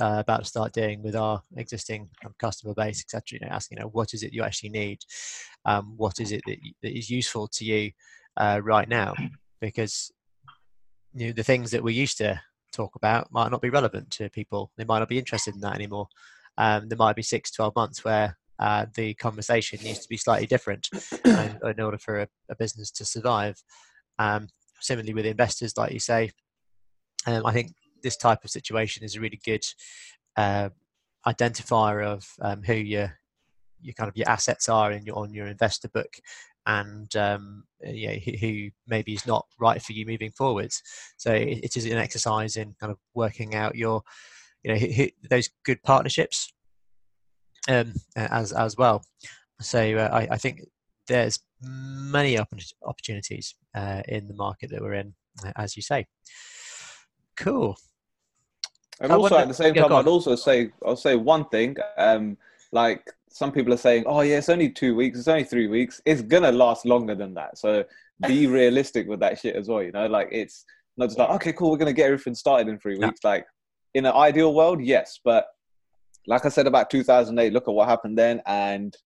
[0.00, 3.38] uh, about to start doing with our existing um, customer base, etc.
[3.38, 5.00] You know, asking, you know, what is it you actually need?
[5.64, 7.90] Um, what is it that, that is useful to you
[8.36, 9.14] uh, right now?
[9.60, 10.10] Because
[11.14, 12.40] you know, the things that we used to
[12.72, 14.72] talk about might not be relevant to people.
[14.76, 16.08] They might not be interested in that anymore.
[16.58, 20.46] Um, there might be six, 12 months where uh, the conversation needs to be slightly
[20.46, 20.88] different
[21.24, 23.62] in, in order for a, a business to survive.
[24.18, 24.48] Um,
[24.80, 26.30] similarly, with investors, like you say,
[27.26, 29.64] um, I think this type of situation is a really good
[30.36, 30.70] uh,
[31.26, 33.18] identifier of um, who your
[33.80, 36.14] your kind of your assets are in your on your investor book,
[36.66, 40.82] and um, yeah, who, who maybe is not right for you moving forwards.
[41.16, 44.02] So it, it is an exercise in kind of working out your
[44.62, 46.52] you know who, who, those good partnerships
[47.68, 49.04] um, as as well.
[49.60, 50.62] So uh, I, I think
[51.06, 56.06] there's many oppor- opportunities uh, in the market that we're in, uh, as you say.
[57.36, 57.76] Cool.
[59.00, 59.92] And I also wonder- at the same yeah, time.
[59.92, 61.76] I'd also say I'll say one thing.
[61.96, 62.36] Um,
[62.72, 65.18] like some people are saying, "Oh yeah, it's only two weeks.
[65.18, 66.00] It's only three weeks.
[66.04, 67.84] It's gonna last longer than that." So
[68.26, 69.82] be realistic with that shit as well.
[69.82, 70.64] You know, like it's
[70.96, 73.46] not just like, "Okay, cool, we're gonna get everything started in three weeks." Like
[73.94, 75.46] in an ideal world, yes, but
[76.26, 78.96] like I said about 2008, look at what happened then, and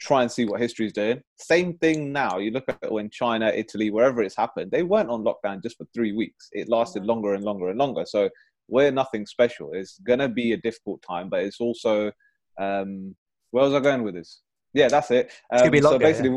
[0.00, 1.22] try and see what history's doing.
[1.36, 2.38] Same thing now.
[2.38, 5.86] You look at when China, Italy, wherever it's happened, they weren't on lockdown just for
[5.94, 6.48] three weeks.
[6.52, 8.04] It lasted longer and longer and longer.
[8.06, 8.28] So
[8.68, 9.70] we're nothing special.
[9.72, 12.10] It's gonna be a difficult time, but it's also
[12.58, 13.14] um,
[13.50, 14.42] where was I going with this?
[14.74, 15.30] Yeah, that's it.
[15.52, 16.36] Um, so basically,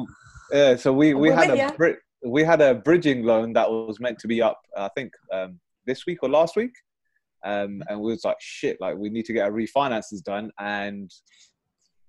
[0.52, 0.76] yeah.
[0.76, 4.28] so we we had a bri- we had a bridging loan that was meant to
[4.28, 4.60] be up.
[4.78, 6.74] I think um, this week or last week.
[7.46, 10.52] Um, and we was like, shit, like we need to get our refinances done.
[10.60, 11.12] And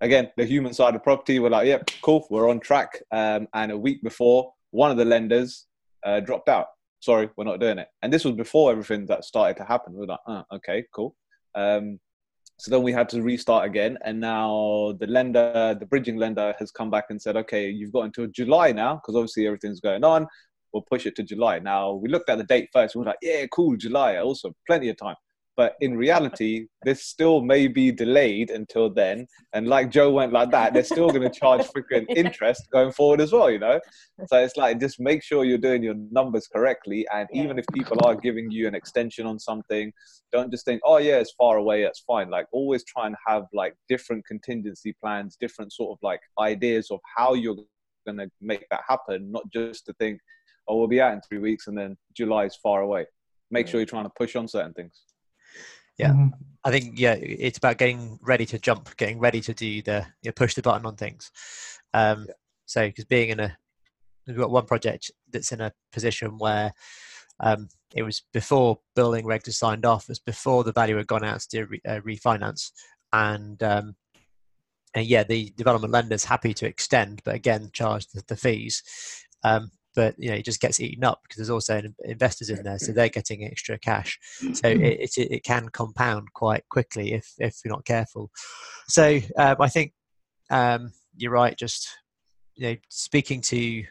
[0.00, 3.02] again, the human side of property, we're like, yep, cool, we're on track.
[3.12, 5.66] Um, and a week before, one of the lenders
[6.04, 6.66] uh, dropped out.
[7.00, 7.88] Sorry, we're not doing it.
[8.02, 9.94] And this was before everything that started to happen.
[9.94, 11.14] We are like, uh, okay, cool.
[11.54, 12.00] Um,
[12.58, 13.98] so then we had to restart again.
[14.04, 18.04] And now the lender, the bridging lender, has come back and said, okay, you've got
[18.04, 20.26] until July now, because obviously everything's going on.
[20.72, 21.58] We'll push it to July.
[21.58, 22.94] Now we looked at the date first.
[22.94, 24.16] We were like, yeah, cool, July.
[24.16, 25.16] Also, plenty of time.
[25.56, 29.26] But in reality, this still may be delayed until then.
[29.54, 32.16] And like Joe went like that, they're still going to charge freaking Yeah.
[32.16, 33.80] interest going forward as well, you know?
[34.26, 37.06] So it's like, just make sure you're doing your numbers correctly.
[37.12, 37.44] And Yeah.
[37.44, 39.92] even if people are giving you an extension on something,
[40.30, 42.28] don't just think, oh, yeah, it's far away, that's fine.
[42.28, 47.00] Like, always try and have like different contingency plans, different sort of like ideas of
[47.16, 47.56] how you're
[48.06, 50.20] going to make that happen, not just to think,
[50.68, 53.06] oh, we'll be out in three weeks and then July is far away.
[53.50, 55.04] Make sure you're trying to push on certain things.
[55.98, 56.10] Yeah.
[56.10, 56.32] Mhm.
[56.64, 60.28] I think yeah, it's about getting ready to jump, getting ready to do the you
[60.28, 61.30] know, push the button on things.
[61.94, 62.26] Um,
[62.66, 63.56] So because being in a
[64.26, 66.72] we've got one project that's in a position where
[67.40, 71.06] um, it was before building regs was signed off, it was before the value had
[71.06, 72.72] gone out to re- uh, refinance,
[73.12, 73.94] and um,
[74.94, 78.82] and yeah, the development lender's happy to extend, but again charge the, the fees.
[79.44, 82.78] Um, but you know, it just gets eaten up because there's also investors in there,
[82.78, 84.18] so they're getting extra cash.
[84.52, 88.30] So it, it, it can compound quite quickly if if you're not careful.
[88.88, 89.92] So um, i think
[90.50, 91.88] um, you're right just
[92.54, 93.84] you know speaking to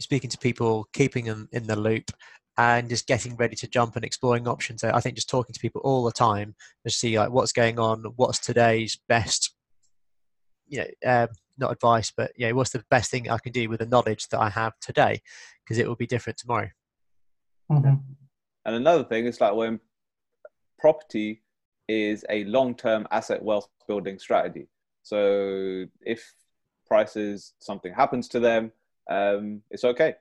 [0.00, 2.10] speaking to people keeping them in the loop
[2.56, 4.80] and just getting ready to jump and exploring options.
[4.80, 7.78] So i think just talking to people all the time to see like what's going
[7.78, 9.54] on what's today's best
[10.66, 13.80] you know um, not advice but yeah, what's the best thing i can do with
[13.80, 15.20] the knowledge that i have today
[15.64, 16.68] because it will be different tomorrow
[17.70, 18.00] Mhm.
[18.64, 19.80] And another thing is like when
[20.78, 21.42] property
[21.88, 24.68] is a long-term asset wealth building strategy.
[25.02, 26.34] So if
[26.86, 28.72] prices something happens to them,
[29.10, 30.14] um, it's okay.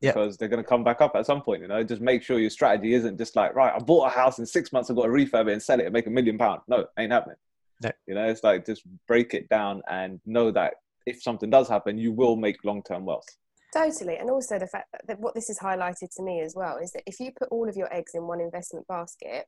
[0.00, 0.12] Yeah.
[0.12, 1.62] Because they're going to come back up at some point.
[1.62, 3.74] You know, just make sure your strategy isn't just like right.
[3.74, 4.90] I bought a house in six months.
[4.90, 6.60] I've got to refurb it and sell it and make a million pound.
[6.68, 7.36] No, ain't happening.
[7.82, 7.90] No.
[8.06, 10.74] You know, it's like just break it down and know that
[11.06, 13.26] if something does happen, you will make long-term wealth.
[13.74, 14.16] Totally.
[14.16, 16.90] And also the fact that, that what this has highlighted to me as well is
[16.92, 19.46] that if you put all of your eggs in one investment basket,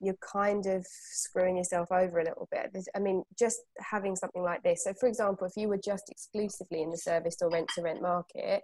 [0.00, 2.70] you're kind of screwing yourself over a little bit.
[2.72, 4.84] There's, I mean, just having something like this.
[4.84, 8.00] So, for example, if you were just exclusively in the service or rent to rent
[8.00, 8.62] market,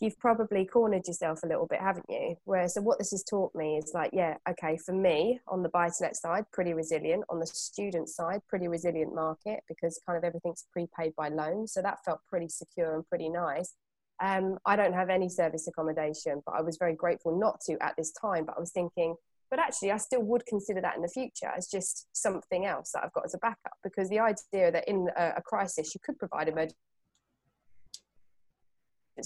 [0.00, 2.36] you've probably cornered yourself a little bit, haven't you?
[2.44, 5.68] Where so what this has taught me is like, yeah, okay, for me on the
[5.68, 7.24] buy to let side, pretty resilient.
[7.28, 11.66] On the student side, pretty resilient market because kind of everything's prepaid by loan.
[11.66, 13.74] So that felt pretty secure and pretty nice.
[14.20, 17.94] Um, I don't have any service accommodation, but I was very grateful not to at
[17.96, 18.44] this time.
[18.44, 19.14] But I was thinking,
[19.50, 23.04] but actually, I still would consider that in the future as just something else that
[23.04, 26.18] I've got as a backup because the idea that in a, a crisis you could
[26.18, 26.76] provide emergency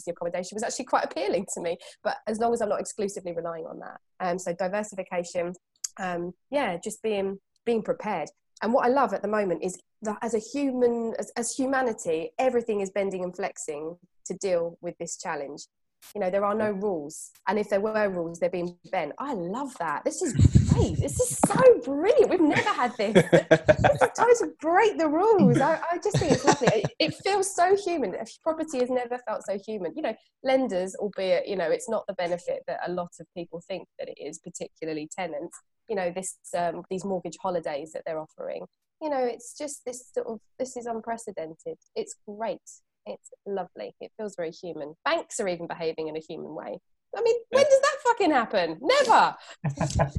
[0.09, 1.77] accommodation was actually quite appealing to me.
[2.03, 5.55] But as long as I'm not exclusively relying on that, um, so diversification,
[6.01, 8.29] um, yeah, just being being prepared.
[8.63, 12.31] And what I love at the moment is that as a human, as, as humanity,
[12.39, 15.67] everything is bending and flexing to deal with this challenge.
[16.15, 17.31] You know, there are no rules.
[17.47, 19.13] And if there were rules, they're being bent.
[19.19, 20.05] I love that.
[20.05, 20.35] This is
[20.73, 20.97] great.
[20.99, 22.31] this is so brilliant.
[22.31, 23.13] We've never had this.
[23.31, 25.61] this is time to break the rules.
[25.61, 26.69] I, I just think it's lovely.
[26.69, 28.15] It, it, feels so human.
[28.43, 29.93] Property has never felt so human.
[29.95, 33.63] You know, lenders, albeit, you know, it's not the benefit that a lot of people
[33.67, 35.59] think that it is, particularly tenants.
[35.89, 38.67] You know, this um, these mortgage holidays that they're offering.
[39.01, 41.77] You know, it's just this sort of this is unprecedented.
[41.97, 42.61] It's great.
[43.05, 43.95] It's lovely.
[44.01, 44.95] It feels very human.
[45.05, 46.79] Banks are even behaving in a human way.
[47.17, 48.79] I mean, when does that fucking happen?
[48.81, 49.37] Never.
[49.63, 50.17] but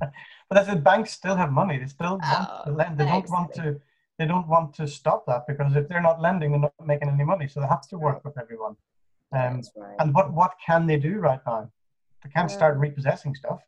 [0.52, 1.78] that's the Banks still have money.
[1.78, 2.98] They still want oh, to lend.
[2.98, 3.80] They don't want to.
[4.20, 7.24] They don't want to stop that because if they're not lending, they're not making any
[7.24, 7.48] money.
[7.48, 8.76] So they have to work with everyone.
[9.32, 9.96] Um, right.
[10.00, 11.72] And what what can they do right now?
[12.24, 12.56] They can't yeah.
[12.56, 13.62] start repossessing stuff,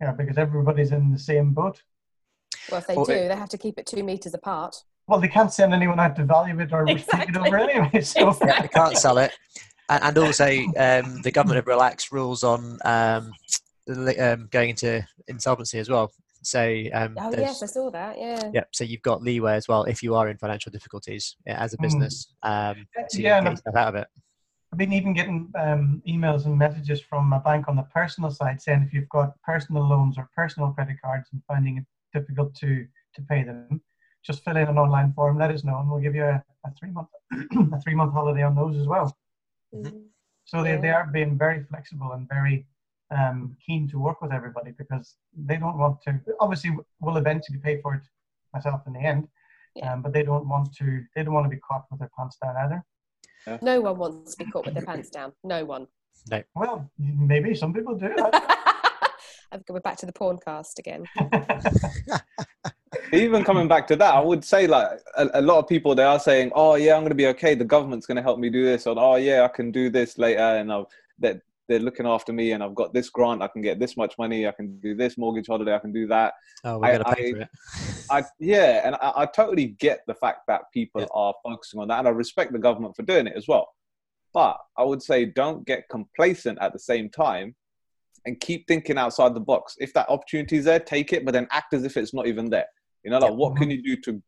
[0.00, 1.82] you know, because everybody's in the same boat.
[2.70, 5.20] Well, if they well, do, it, they have to keep it two meters apart well,
[5.20, 7.26] they can't send anyone out to value it or exactly.
[7.26, 7.90] take it over anyway.
[8.02, 8.62] So exactly.
[8.62, 9.32] they can't sell it.
[9.88, 10.46] And, and also,
[10.78, 13.32] um, the government have relaxed rules on um,
[13.88, 16.12] um, going into insolvency as well.
[16.42, 18.18] So, um, oh yes, I saw that.
[18.18, 18.50] Yeah.
[18.52, 18.64] Yeah.
[18.72, 21.82] So you've got leeway as well if you are in financial difficulties as a hmm.
[21.84, 22.32] business.
[22.44, 22.70] Mm.
[22.70, 24.08] Um, to yeah, get yourself out of it.
[24.72, 28.60] I've been even getting um, emails and messages from a bank on the personal side
[28.60, 31.84] saying if you've got personal loans or personal credit cards and finding it
[32.18, 33.82] difficult to to pay them,
[34.24, 36.72] just fill in an online form, let us know, and we'll give you a, a
[36.78, 37.08] three month
[37.72, 39.14] a three month holiday on those as well.
[39.74, 39.98] Mm-hmm.
[40.44, 42.66] So they, they are being very flexible and very
[43.10, 46.20] um, keen to work with everybody because they don't want to.
[46.40, 48.02] Obviously, we'll eventually pay for it
[48.52, 49.28] myself in the end,
[49.74, 49.92] yeah.
[49.92, 51.02] um, but they don't want to.
[51.14, 52.84] They don't want to be caught with their pants down either.
[53.46, 53.58] Yeah.
[53.62, 55.32] No one wants to be caught with their pants down.
[55.44, 55.86] No one.
[56.30, 56.42] No.
[56.54, 58.14] Well, maybe some people do.
[59.52, 61.04] I've go back to the porn cast again.
[63.12, 66.04] Even coming back to that, I would say like a, a, lot of people they
[66.04, 67.54] are saying, "Oh yeah, I'm going to be okay.
[67.54, 70.16] The government's going to help me do this," or "Oh yeah, I can do this
[70.16, 70.86] later," and I've,
[71.18, 73.42] that they're looking after me, and I've got this grant.
[73.42, 74.46] I can get this much money.
[74.46, 75.74] I can do this mortgage holiday.
[75.74, 76.34] I can do that.
[76.64, 77.48] Oh, we're going to pay I, for it.
[78.10, 81.08] I yeah, and I, I, totally get the fact that people yeah.
[81.12, 83.68] are focusing on that, and I respect the government for doing it as well.
[84.32, 87.54] But I would say don't get complacent at the same time
[88.26, 89.76] and keep thinking outside the box.
[89.78, 92.50] If that opportunity is there, take it, but then act as if it's not even
[92.50, 92.66] there.
[93.04, 93.36] You know, like yeah.
[93.36, 94.22] what can you do to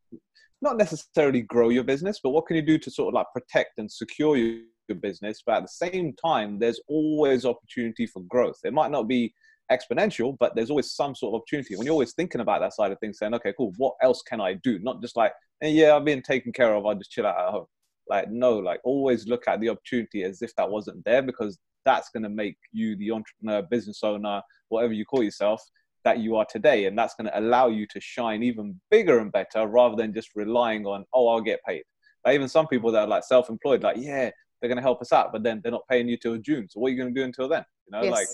[0.60, 3.78] not necessarily grow your business, but what can you do to sort of like protect
[3.78, 5.42] and secure your, your business?
[5.44, 8.58] But at the same time, there's always opportunity for growth.
[8.64, 9.32] It might not be
[9.70, 11.76] exponential, but there's always some sort of opportunity.
[11.76, 14.40] When you're always thinking about that side of things, saying, okay, cool, what else can
[14.40, 14.78] I do?
[14.80, 17.50] Not just like, hey, yeah, I've been taken care of, I'll just chill out at
[17.50, 17.66] home.
[18.08, 22.10] Like, no, like always look at the opportunity as if that wasn't there because that's
[22.10, 25.62] going to make you the entrepreneur, business owner, whatever you call yourself,
[26.04, 26.86] that you are today.
[26.86, 30.30] And that's going to allow you to shine even bigger and better rather than just
[30.34, 31.82] relying on, oh, I'll get paid.
[32.24, 35.02] Like even some people that are like self employed, like, yeah, they're going to help
[35.02, 36.66] us out, but then they're not paying you till June.
[36.70, 37.64] So what are you going to do until then?
[37.86, 38.12] You know, yes.
[38.12, 38.28] like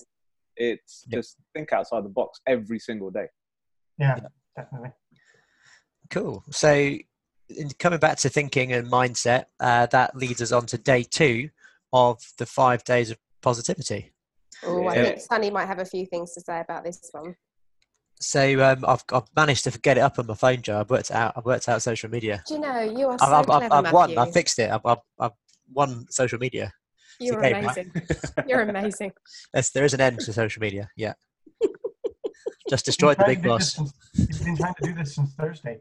[0.56, 1.18] it's yep.
[1.18, 3.26] just think outside the box every single day.
[3.98, 4.20] Yeah,
[4.56, 4.90] definitely.
[6.10, 6.44] Cool.
[6.50, 6.96] So
[7.78, 11.50] coming back to thinking and mindset, uh, that leads us on to day two
[11.92, 14.12] of the five days of positivity.
[14.64, 17.34] Oh, I think Sunny might have a few things to say about this one.
[18.20, 20.80] So um, I've, I've managed to get it up on my phone, Joe.
[20.80, 21.32] I've worked out.
[21.36, 22.42] I've worked out social media.
[22.46, 24.18] Do you know you are so I've, clever, I've, I've won.
[24.18, 24.70] I've fixed it.
[24.70, 25.32] I've, I've, I've
[25.72, 26.70] won social media.
[27.20, 27.90] You're amazing.
[27.94, 28.46] Right?
[28.46, 29.12] You're amazing.
[29.54, 30.88] Yes, there is an end to social media.
[30.96, 31.14] Yeah.
[32.68, 33.74] Just destroyed the big boss.
[33.74, 35.80] Since, he's been trying to do this since Thursday.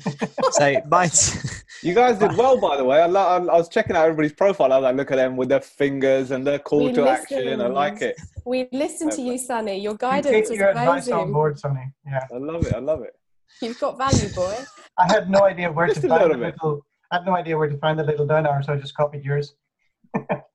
[0.52, 1.64] so mine's.
[1.82, 3.00] You guys did well, by the way.
[3.02, 4.72] I, I, I, was checking out everybody's profile.
[4.72, 7.60] I was like, look at them with their fingers and their call we to action.
[7.60, 8.16] I like it.
[8.44, 9.78] We listen to you, Sunny.
[9.78, 11.14] Your guidance you is amazing.
[11.14, 11.92] on board, Sunny.
[12.06, 12.74] Yeah, I love it.
[12.74, 13.14] I love it.
[13.60, 14.56] You've got value, boy.
[14.98, 16.86] I had no idea where to find the little.
[17.10, 19.24] I had no idea where to find the little down arrow, so I just copied
[19.24, 19.54] yours.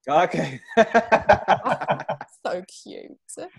[0.10, 0.60] okay.
[2.52, 3.50] So cute.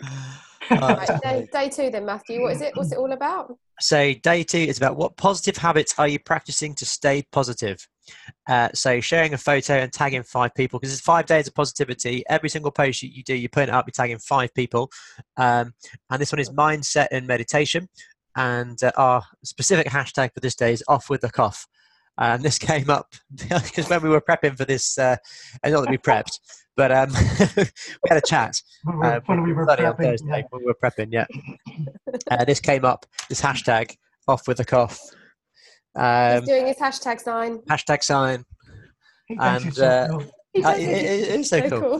[0.70, 2.42] right, day, day two, then, Matthew.
[2.42, 2.76] What is it?
[2.76, 3.56] What's it all about?
[3.80, 7.86] So, day two is about what positive habits are you practicing to stay positive?
[8.48, 12.24] Uh, so sharing a photo and tagging five people because it's five days of positivity.
[12.28, 14.90] Every single post you, you do, you put it up, you're tagging five people.
[15.36, 15.74] Um,
[16.10, 17.88] and this one is mindset and meditation.
[18.36, 21.66] And uh, our specific hashtag for this day is off with the cough.
[22.18, 25.16] And this came up because when we were prepping for this, uh,
[25.64, 26.38] not that we prepped,
[26.76, 27.10] but um,
[27.56, 28.60] we had a chat
[29.02, 30.42] uh, when we were study on prepping, Thursday yeah.
[30.50, 31.08] when we were prepping.
[31.12, 31.26] Yeah,
[32.30, 33.06] uh, this came up.
[33.28, 33.96] This hashtag
[34.26, 34.98] off with a cough.
[35.94, 37.58] Um, He's doing his hashtag sign.
[37.70, 38.44] hashtag sign.
[39.38, 40.20] And, he's so uh, cool.
[40.20, 41.94] Uh, it- think it- it's it is so cool.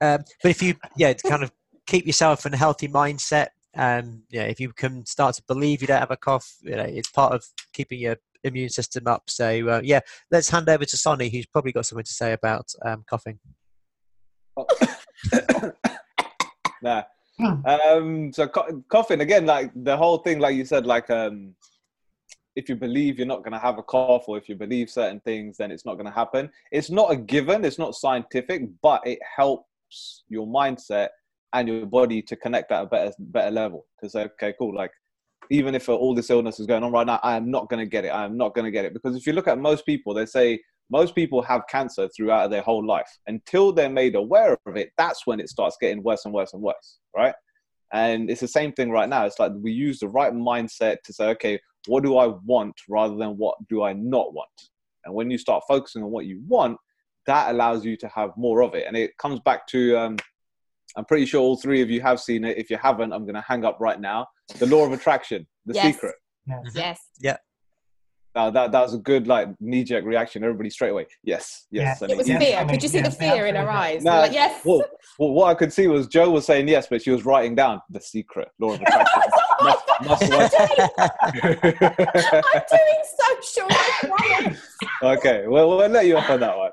[0.00, 1.52] Um, but if you, yeah, to kind of
[1.86, 5.86] keep yourself in a healthy mindset, um, yeah, if you can start to believe you
[5.86, 9.24] don't have a cough, you know, it's part of keeping your immune system up.
[9.28, 12.72] So, uh, yeah, let's hand over to Sunny, who's probably got something to say about
[12.84, 13.38] um, coughing.
[16.82, 17.02] nah.
[17.38, 17.66] Hmm.
[17.66, 21.56] Um, so co- coughing again, like the whole thing, like you said, like um,
[22.54, 25.18] if you believe you're not going to have a cough, or if you believe certain
[25.20, 26.48] things, then it's not going to happen.
[26.70, 27.64] It's not a given.
[27.64, 31.08] It's not scientific, but it helps your mindset
[31.52, 33.86] and your body to connect at a better better level.
[34.06, 34.92] Say, okay, cool, like
[35.50, 37.88] even if all this illness is going on right now, I am not going to
[37.88, 38.08] get it.
[38.08, 38.94] I am not going to get it.
[38.94, 42.62] Because if you look at most people, they say most people have cancer throughout their
[42.62, 43.08] whole life.
[43.26, 46.62] Until they're made aware of it that's when it starts getting worse and worse and
[46.62, 47.34] worse right?
[47.92, 49.24] And it's the same thing right now.
[49.24, 53.14] It's like we use the right mindset to say okay what do i want rather
[53.14, 54.48] than what do i not want?
[55.04, 56.78] And when you start focusing on what you want
[57.26, 58.84] that allows you to have more of it.
[58.86, 60.16] And it comes back to um,
[60.96, 62.58] i'm pretty sure all three of you have seen it.
[62.58, 64.26] If you haven't i'm going to hang up right now
[64.58, 65.94] the law of attraction the Yes.
[65.94, 66.14] secret
[66.74, 67.00] Yes.
[67.20, 67.36] Yeah.
[68.34, 72.04] Now that that was a good like knee-jerk reaction everybody straight away yes yes Yeah.
[72.04, 72.56] and It was Yes, fear.
[72.56, 74.02] I mean, Could you see the fear in her eyes?
[74.04, 74.60] Nah, like, yes.
[74.64, 74.82] Well,
[75.18, 77.80] well, what I could see was Joe was saying yes, but she was writing down
[77.90, 79.22] the secret law of attraction.
[79.62, 80.52] must, must watch.
[82.52, 83.68] I'm doing social
[84.18, 84.58] science.
[85.02, 86.72] okay, well, we'll let you off on that one.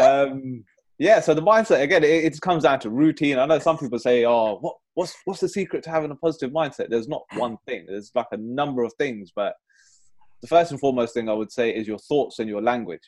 [0.00, 0.64] um,
[1.02, 3.36] yeah, so the mindset again, it, it comes down to routine.
[3.36, 6.52] I know some people say, "Oh, what, what's what's the secret to having a positive
[6.52, 7.86] mindset?" There's not one thing.
[7.88, 9.54] There's like a number of things, but
[10.42, 13.02] the first and foremost thing I would say is your thoughts and your language.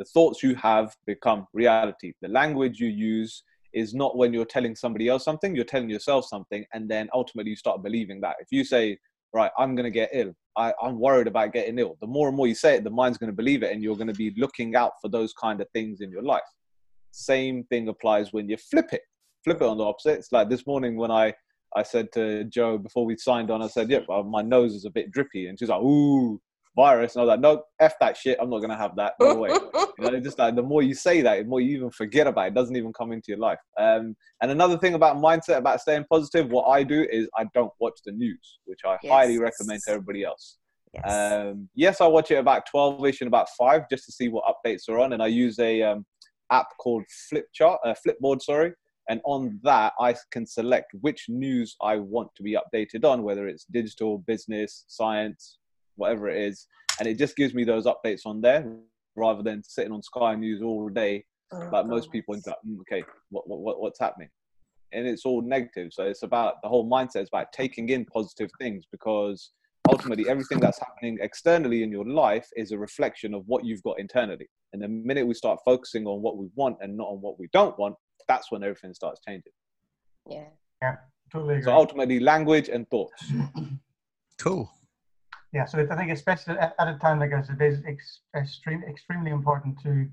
[0.00, 2.14] The thoughts you have become reality.
[2.22, 6.24] The language you use is not when you're telling somebody else something, you're telling yourself
[6.24, 8.34] something, and then ultimately you start believing that.
[8.40, 8.98] If you say,
[9.32, 12.36] right, I'm going to get ill, I, I'm worried about getting ill, the more and
[12.36, 14.34] more you say it, the mind's going to believe it, and you're going to be
[14.36, 16.50] looking out for those kind of things in your life.
[17.12, 19.02] Same thing applies when you flip it.
[19.44, 20.18] Flip it on the opposite.
[20.18, 21.32] It's like this morning when I,
[21.76, 24.84] I said to Joe before we signed on, I said, yep, uh, my nose is
[24.84, 25.46] a bit drippy.
[25.46, 26.40] And she's like, ooh,
[26.78, 27.16] virus.
[27.16, 28.38] And I was like, no, F that shit.
[28.40, 29.14] I'm not going to have that.
[29.20, 29.50] No way.
[29.98, 32.28] You know, it's just like the more you say that, the more you even forget
[32.28, 32.48] about it.
[32.48, 33.58] It doesn't even come into your life.
[33.76, 37.72] Um, and another thing about mindset, about staying positive, what I do is I don't
[37.80, 40.58] watch the news, which I highly recommend to everybody else.
[40.94, 41.04] yes.
[41.12, 44.88] Um, yes, I watch it about 12ish and about 5 just to see what updates
[44.88, 45.14] are on.
[45.14, 46.06] And I use a um,
[46.52, 47.02] app called
[47.32, 48.72] Flipchart, uh, Flipboard, sorry.
[49.08, 53.48] And on that, I can select which news I want to be updated on, whether
[53.48, 55.57] it's digital, business, science,
[55.98, 56.66] whatever it is.
[56.98, 58.66] And it just gives me those updates on there
[59.14, 62.80] rather than sitting on Sky News all day Oh, like most people and go, "Mm,
[62.80, 64.28] okay, what, what, what, what's happening?
[64.92, 65.92] And it's all negative.
[65.92, 69.52] So it's about the whole mindset is about taking in positive things because
[69.90, 73.98] ultimately everything that's happening externally in your life is a reflection of what you've got
[73.98, 74.46] internally.
[74.72, 77.48] And the minute we start focusing on what we want and not on what we
[77.52, 77.94] don't want,
[78.28, 79.52] that's when everything starts changing.
[80.28, 80.48] Yeah.
[80.82, 80.96] Yeah.
[81.32, 81.64] Totally agree.
[81.64, 83.32] So ultimately, language and thoughts.
[84.38, 84.70] Cool.
[85.52, 89.30] Yeah, so I think especially at, a time like this, it is ex, extreme, extremely
[89.30, 90.08] important to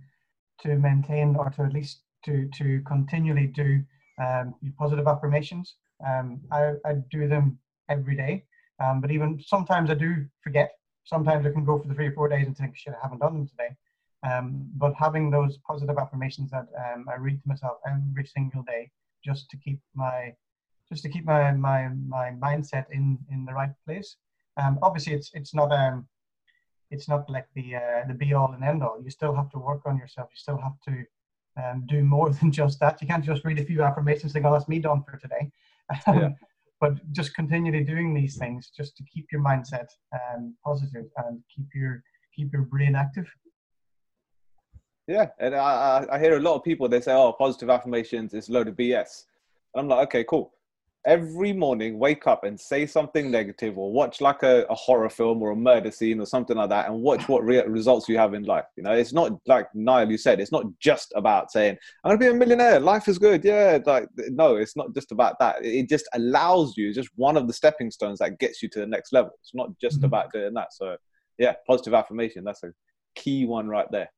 [0.62, 3.84] to maintain or to at least to to continually do
[4.22, 5.76] um, positive affirmations.
[6.06, 7.58] Um, I, I do them
[7.90, 8.46] every day,
[8.82, 10.72] um, but even sometimes I do forget.
[11.04, 13.20] Sometimes I can go for the three or four days and think, shit, I haven't
[13.20, 13.76] done them today.
[14.24, 18.90] Um, but having those positive affirmations that um, I read to myself every single day,
[19.24, 20.34] just to keep my
[20.90, 24.16] just to keep my my my mindset in in the right place.
[24.58, 26.08] Um, obviously, it's it's not um
[26.91, 29.01] it's not like the uh, the be all and end all.
[29.03, 30.30] You still have to work on yourself.
[30.32, 31.06] You still have to
[31.62, 33.01] um, do more than just that.
[33.01, 35.51] You can't just read a few affirmations and think, "Oh, that's me done for today."
[36.08, 36.30] Yeah.
[36.82, 41.68] but just continually doing these things just to keep your mindset um, positive and keep
[41.74, 42.03] your
[42.36, 43.28] keep your brain active.
[45.08, 48.49] Yeah, and I, I hear a lot of people they say, "Oh, positive affirmations is
[48.49, 49.26] a load of BS,"
[49.74, 50.55] and I'm like, okay, cool.
[51.06, 55.41] Every morning wake up and say something negative or watch like a, a horror film
[55.41, 58.34] or a murder scene or something like that and watch what re- results you have
[58.34, 58.91] in life you know?
[58.91, 62.34] It's not like niall you said it's not just about saying i'm gonna be a
[62.34, 65.64] millionaire life is good yeah like no it's not just about that.
[65.64, 68.88] It just allows you just one of the stepping stones that gets you to the
[68.88, 69.32] next level.
[69.41, 70.06] It's not just mm-hmm.
[70.06, 70.97] about doing that so
[71.38, 72.72] yeah positive affirmation that's a
[73.16, 74.10] key one right there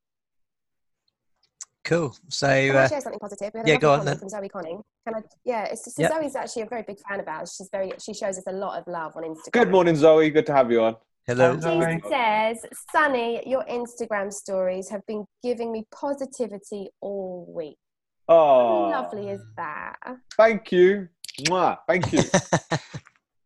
[1.88, 2.14] Cool.
[2.28, 3.52] So Can I uh, share something positive?
[3.54, 4.18] We had yeah, go on then.
[4.18, 4.82] From Zoe Conning.
[5.06, 5.22] Can I?
[5.46, 6.12] Yeah, it's so yep.
[6.12, 7.56] Zoe's actually a very big fan of ours.
[7.58, 7.94] She's very.
[7.98, 9.52] She shows us a lot of love on Instagram.
[9.54, 10.30] Good morning, Zoe.
[10.30, 10.98] Good to have you on.
[11.26, 11.56] Hello.
[11.56, 12.58] She says,
[12.92, 17.78] Sunny, your Instagram stories have been giving me positivity all week.
[18.28, 19.96] Oh, How lovely is that?
[20.36, 21.08] Thank you.
[21.44, 21.78] Mwah.
[21.88, 22.22] Thank you.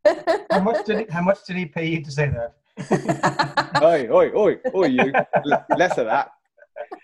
[0.52, 2.56] how much did he, how much did he pay you to say that?
[3.84, 5.14] oi, oi, oi, oi, you.
[5.78, 6.32] Less of that.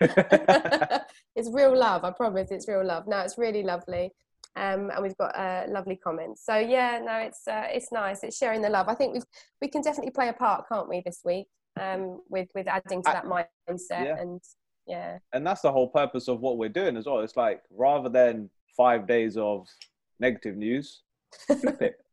[1.36, 2.04] it's real love.
[2.04, 2.50] I promise.
[2.50, 3.06] It's real love.
[3.06, 4.12] No, it's really lovely.
[4.56, 6.44] Um, and we've got uh, lovely comments.
[6.44, 8.24] So yeah, no, it's uh, it's nice.
[8.24, 8.88] It's sharing the love.
[8.88, 9.20] I think we
[9.62, 11.46] we can definitely play a part, can't we, this week?
[11.80, 13.46] Um, with with adding to that mindset
[13.90, 14.18] yeah.
[14.18, 14.40] and
[14.88, 15.18] yeah.
[15.32, 17.20] And that's the whole purpose of what we're doing as well.
[17.20, 19.68] It's like rather than five days of
[20.18, 21.02] negative news,
[21.46, 21.96] flip it.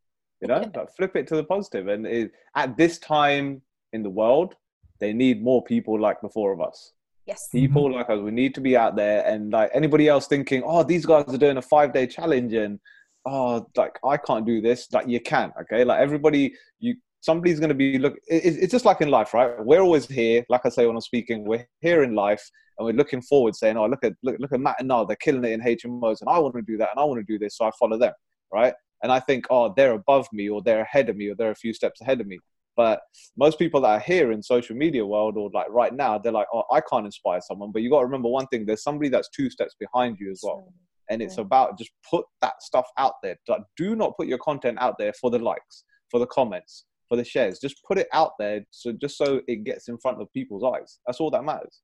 [0.41, 0.80] You know, yeah.
[0.80, 1.88] like flip it to the positive.
[1.88, 3.61] And it, at this time
[3.93, 4.55] in the world,
[4.99, 6.91] they need more people like the four of us.
[7.26, 7.49] Yes.
[7.51, 7.95] People mm-hmm.
[7.95, 11.05] like us, we need to be out there and like anybody else thinking, oh, these
[11.05, 12.80] guys are doing a five day challenge and
[13.26, 14.91] oh, like I can't do this.
[14.91, 15.84] Like you can, okay?
[15.84, 18.15] Like everybody, you somebody's going to be look.
[18.28, 19.51] It, it's just like in life, right?
[19.63, 20.45] We're always here.
[20.49, 22.47] Like I say when I'm speaking, we're here in life
[22.78, 25.15] and we're looking forward, saying, oh, look at look, look at Matt and Niall, they're
[25.15, 27.39] killing it in HMOs, and I want to do that, and I want to do
[27.39, 28.13] this, so I follow them,
[28.53, 28.73] right?
[29.03, 31.55] And I think, oh, they're above me, or they're ahead of me, or they're a
[31.55, 32.39] few steps ahead of me.
[32.78, 33.01] But
[33.38, 36.47] most people that are here in social media world or like right now, they're like,
[36.53, 37.71] oh, I can't inspire someone.
[37.71, 40.41] But you got to remember one thing: there's somebody that's two steps behind you as
[40.43, 40.73] well.
[41.09, 43.38] And it's about just put that stuff out there.
[43.78, 47.23] Do not put your content out there for the likes, for the comments, for the
[47.23, 47.59] shares.
[47.59, 50.99] Just put it out there, so just so it gets in front of people's eyes.
[51.05, 51.82] That's all that matters.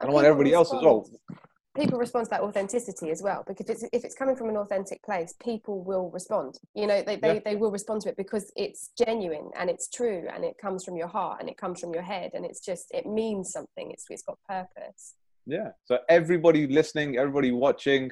[0.00, 1.06] And I want everybody else as well
[1.76, 4.56] people respond to that authenticity as well because if it's if it's coming from an
[4.56, 7.40] authentic place people will respond you know they, they, yeah.
[7.44, 10.96] they will respond to it because it's genuine and it's true and it comes from
[10.96, 14.04] your heart and it comes from your head and it's just it means something it's
[14.10, 15.14] it's got purpose.
[15.46, 15.70] Yeah.
[15.84, 18.10] So everybody listening everybody watching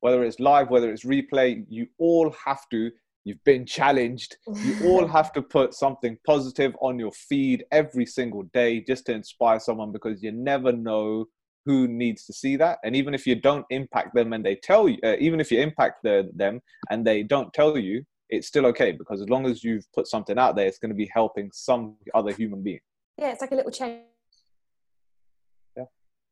[0.00, 2.90] whether it's live whether it's replay you all have to
[3.24, 4.36] you've been challenged.
[4.54, 9.12] You all have to put something positive on your feed every single day just to
[9.12, 11.26] inspire someone because you never know
[11.68, 12.78] who needs to see that.
[12.82, 15.60] And even if you don't impact them and they tell you uh, even if you
[15.60, 19.62] impact the, them and they don't tell you it's still okay because as long as
[19.62, 22.80] you've put something out there it's going to be helping some other human being.
[23.18, 24.00] Yeah it's like a little chain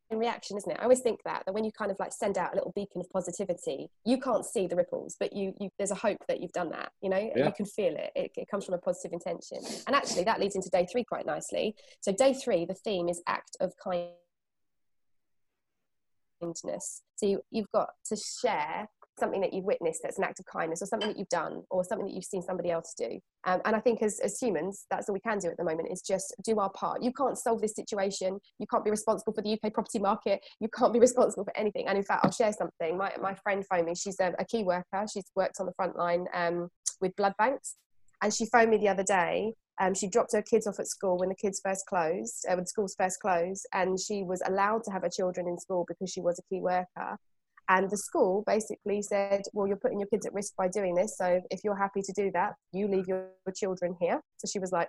[0.09, 0.79] in reaction isn't it?
[0.81, 3.01] I always think that that when you kind of like send out a little beacon
[3.01, 6.53] of positivity you can't see the ripples but you, you there's a hope that you've
[6.53, 7.31] done that you know?
[7.37, 7.47] Yeah.
[7.47, 8.13] you can feel it.
[8.15, 9.59] it it comes from a positive intention.
[9.87, 11.75] And actually that leads into day three quite nicely.
[12.01, 14.15] So day three the theme is act of kindness
[16.43, 17.03] kindness.
[17.17, 20.83] So you, you've got to share something that you've witnessed that's an act of kindness
[20.83, 23.19] or something that you've done or something that you've seen somebody else do.
[23.45, 25.89] Um, and i think as, as humans that's all we can do at the moment
[25.91, 27.03] is just do our part.
[27.03, 28.39] You can't solve this situation.
[28.59, 30.45] You can't be responsible for the uk property market.
[30.61, 31.87] You can't be responsible for anything.
[31.89, 32.99] And in fact i'll share something.
[32.99, 33.95] My, my friend phoned me.
[33.95, 35.07] She's a, a key worker.
[35.13, 36.69] She's worked on the front line um,
[37.01, 37.77] with blood banks.
[38.23, 41.19] And she phoned me the other day um, she dropped her kids off at school
[41.19, 44.91] when the kids first closed, uh, when schools first closed, and she was allowed to
[44.91, 47.19] have her children in school because she was a key worker.
[47.69, 51.17] And the school basically said, Well, you're putting your kids at risk by doing this.
[51.19, 54.21] So if you're happy to do that, you leave your children here.
[54.39, 54.89] So she was like,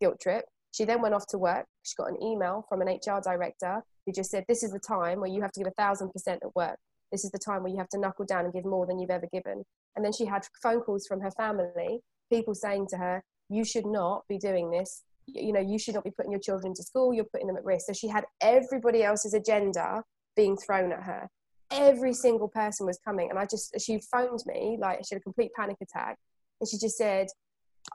[0.00, 0.44] guilt trip.
[0.72, 1.66] She then went off to work.
[1.82, 5.20] She got an email from an HR director who just said, This is the time
[5.20, 6.76] where you have to give a thousand percent at work.
[7.10, 9.10] This is the time where you have to knuckle down and give more than you've
[9.10, 9.64] ever given.
[9.96, 12.00] And then she had phone calls from her family,
[12.30, 15.02] people saying to her, you should not be doing this.
[15.26, 17.14] You know you should not be putting your children to school.
[17.14, 17.86] You're putting them at risk.
[17.86, 20.02] So she had everybody else's agenda
[20.36, 21.28] being thrown at her.
[21.70, 23.30] Every single person was coming.
[23.30, 26.18] And i just she phoned me like she had a complete panic attack.
[26.60, 27.28] And she just said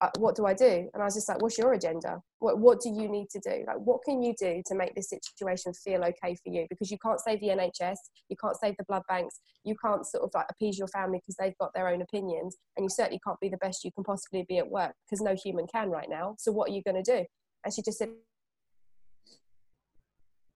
[0.02, 0.90] uh, what do I do?
[0.94, 2.22] And I was just like, what's your agenda?
[2.40, 3.64] What, what do you need to do?
[3.68, 6.68] Like, what can you do to make this situation feel okay for you?
[6.70, 7.98] Because you can't save the NHS,
[8.30, 11.36] you can't save the blood banks, you can't sort of like appease your family because
[11.40, 14.46] they've got their own opinions, and you certainly can't be the best you can possibly
[14.48, 16.36] be at work because no human can right now.
[16.38, 17.26] So what are you going to do?
[17.66, 18.10] And she just said,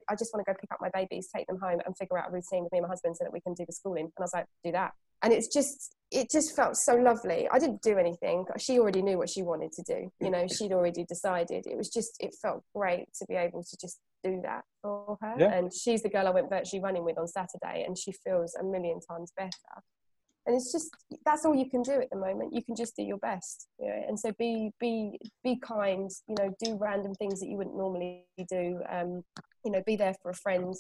[0.10, 2.30] I just want to go pick up my babies, take them home, and figure out
[2.30, 4.06] a routine with me and my husband so that we can do the schooling.
[4.06, 4.92] And I was like, do that.
[5.24, 7.48] And it's just, it just felt so lovely.
[7.52, 8.46] I didn't do anything.
[8.60, 10.12] She already knew what she wanted to do.
[10.20, 11.66] You know, she'd already decided.
[11.66, 15.36] It was just, it felt great to be able to just do that for her.
[15.40, 15.54] Yeah.
[15.54, 18.64] And she's the girl I went virtually running with on Saturday, and she feels a
[18.64, 19.82] million times better.
[20.46, 20.90] and it's just
[21.26, 23.88] that's all you can do at the moment you can just do your best you
[23.88, 27.78] know and so be be be kind you know do random things that you wouldn't
[27.78, 29.24] normally do um,
[29.64, 30.76] you know be there for a friend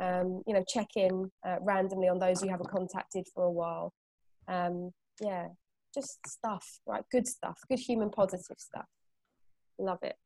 [0.00, 3.92] um, you know check in uh, randomly on those you haven't contacted for a while
[4.48, 4.90] um,
[5.20, 5.46] yeah
[5.94, 8.86] just stuff right good stuff good human positive stuff
[9.78, 10.16] love it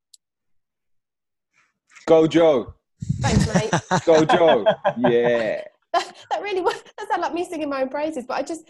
[2.06, 2.74] Go Joe.
[3.20, 3.70] thanks mate
[4.06, 4.66] Go Joe.
[4.98, 5.62] Yeah.
[5.92, 8.62] that, that really was that sounded like me singing my own praises but i just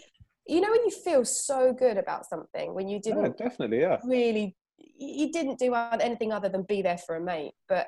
[0.45, 3.79] you know when you feel so good about something when you Yeah, didn't definitely.
[3.81, 3.97] Yeah.
[4.03, 7.87] really you didn't do anything other than be there for a mate but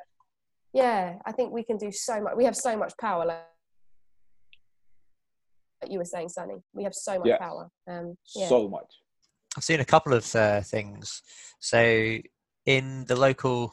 [0.75, 3.39] yeah i think we can do so much we have so much power like
[5.81, 7.39] like you were saying sunny we have so much Yes.
[7.39, 8.91] power um yeah So much.
[9.57, 11.21] I've seen a couple of uh, things.
[11.61, 12.17] So
[12.65, 13.71] in the local,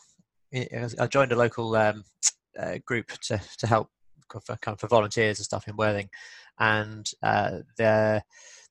[0.54, 0.68] I
[1.00, 2.04] I joined a local um,
[2.56, 3.88] uh, group to to help
[4.30, 6.08] for, kind of for volunteers and stuff in Worthing,
[6.60, 8.22] and uh, there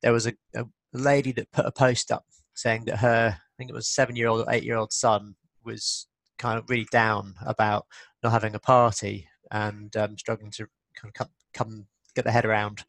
[0.01, 0.63] there was a, a
[0.93, 2.23] lady that put a post up
[2.55, 5.35] saying that her I think it was seven year old or eight year old son
[5.65, 6.07] was
[6.41, 7.85] kind of really down about
[8.23, 11.85] not having a party and um, struggling to kind of come, come
[12.15, 12.83] get their head around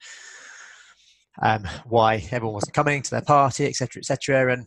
[1.41, 4.53] um, why everyone wasn't coming to their party, etc., etc.
[4.53, 4.67] And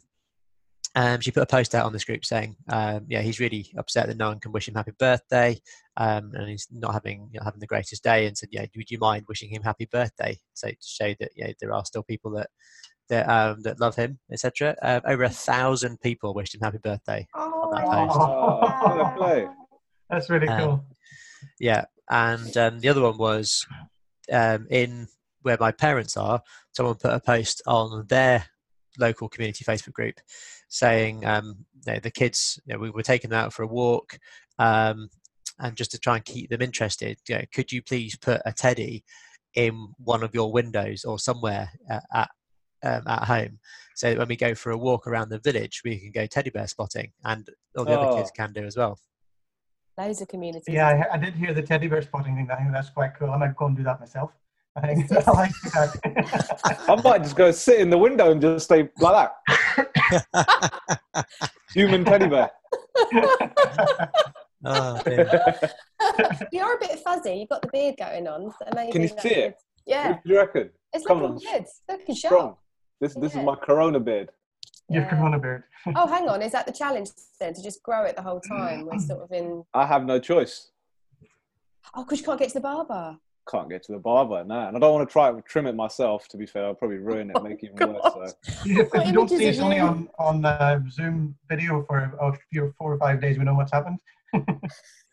[0.95, 4.07] um, she put a post out on this group saying, um, "Yeah, he's really upset
[4.07, 5.59] that no one can wish him happy birthday,
[5.97, 8.99] um, and he's not having not having the greatest day." And said, "Yeah, would you
[8.99, 12.49] mind wishing him happy birthday?" So to show that yeah, there are still people that
[13.09, 14.75] that um, that love him, etc.
[14.81, 17.27] Um, over a thousand people wished him happy birthday.
[17.35, 18.17] oh, that post.
[18.19, 19.55] Oh, fair.
[20.09, 20.85] That's really Um, cool.
[21.59, 23.65] Yeah, and um, the other one was
[24.31, 25.07] um, in
[25.41, 26.41] where my parents are.
[26.73, 28.45] Someone put a post on their
[28.97, 30.15] local community Facebook group
[30.67, 33.67] saying, um, you know, the kids, you know, we were taking them out for a
[33.67, 34.17] walk,
[34.57, 35.09] um,
[35.59, 38.51] and just to try and keep them interested, you know, could you please put a
[38.51, 39.03] teddy
[39.53, 42.29] in one of your windows or somewhere uh, at
[42.85, 43.59] um, at home,
[43.95, 46.49] so that when we go for a walk around the village, we can go teddy
[46.49, 48.35] bear spotting, and all the other kids Oh.
[48.37, 48.97] can do as well.
[49.97, 50.73] loads of community.
[50.73, 52.49] Yeah, I, I did hear the teddy bear spotting thing.
[52.51, 53.29] I think that's quite cool.
[53.31, 54.31] I might go and do that myself.
[54.77, 56.85] I think I like that.
[56.89, 61.25] I might just go sit in the window and just stay like that.
[61.73, 62.49] Human teddy bear.
[64.67, 65.29] Oh, dear.
[66.51, 69.09] you are a bit fuzzy you've got the beard going on so maybe Can you
[69.09, 69.61] see it?
[69.85, 70.69] yeah What do you reckon?
[70.91, 71.53] it's Come looking on.
[71.53, 72.41] good it's looking Strong.
[72.41, 72.57] sharp
[73.01, 73.39] This this Yeah.
[73.41, 74.29] is my Corona beard.
[74.89, 75.09] Your Yeah.
[75.09, 75.63] corona beard.
[75.95, 78.85] oh hang on is that the challenge then to just grow it the whole time
[78.85, 80.71] we're sort of in I have no choice.
[81.95, 83.17] oh because you can't get to the barber
[83.49, 85.75] Can't get to the barber now, and I don't want to try to trim it
[85.75, 86.27] myself.
[86.29, 88.01] To be fair, I'll probably ruin it, make it even worse.
[88.13, 88.21] So.
[88.65, 91.97] If, got if you don't see of us only on on uh, Zoom video for
[92.27, 93.99] a few four or five days, we know what's happened.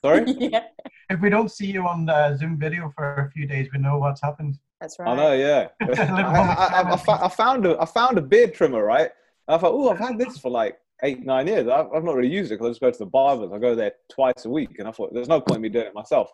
[0.04, 0.22] Sorry.
[0.54, 0.64] yeah
[1.10, 3.98] If we don't see you on uh, Zoom video for a few days, we know
[3.98, 4.54] what's happened.
[4.82, 5.68] That's right I know, yeah.
[5.80, 9.10] I, I, I, I, found a I found a beard trimmer, right?
[9.46, 11.68] And I thought, oh, I've had this for like eight nine years.
[11.68, 13.52] I've, I've not really used it because I just go to the barbers.
[13.54, 15.86] I go there twice a week, and I thought there's no point in me doing
[15.86, 16.30] it myself.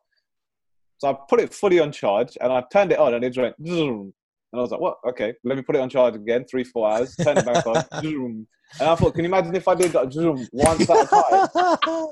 [0.96, 3.42] So I put it fully on charge, and I turned it on, and it just
[3.42, 3.56] went.
[3.66, 4.14] Zoom.
[4.50, 4.96] And I was like, what?
[5.06, 7.84] Okay, let me put it on charge again, three, four hours, turn it back on.
[8.00, 8.46] zoom.
[8.80, 12.08] And I thought, can you imagine if I did that zoom once at a time?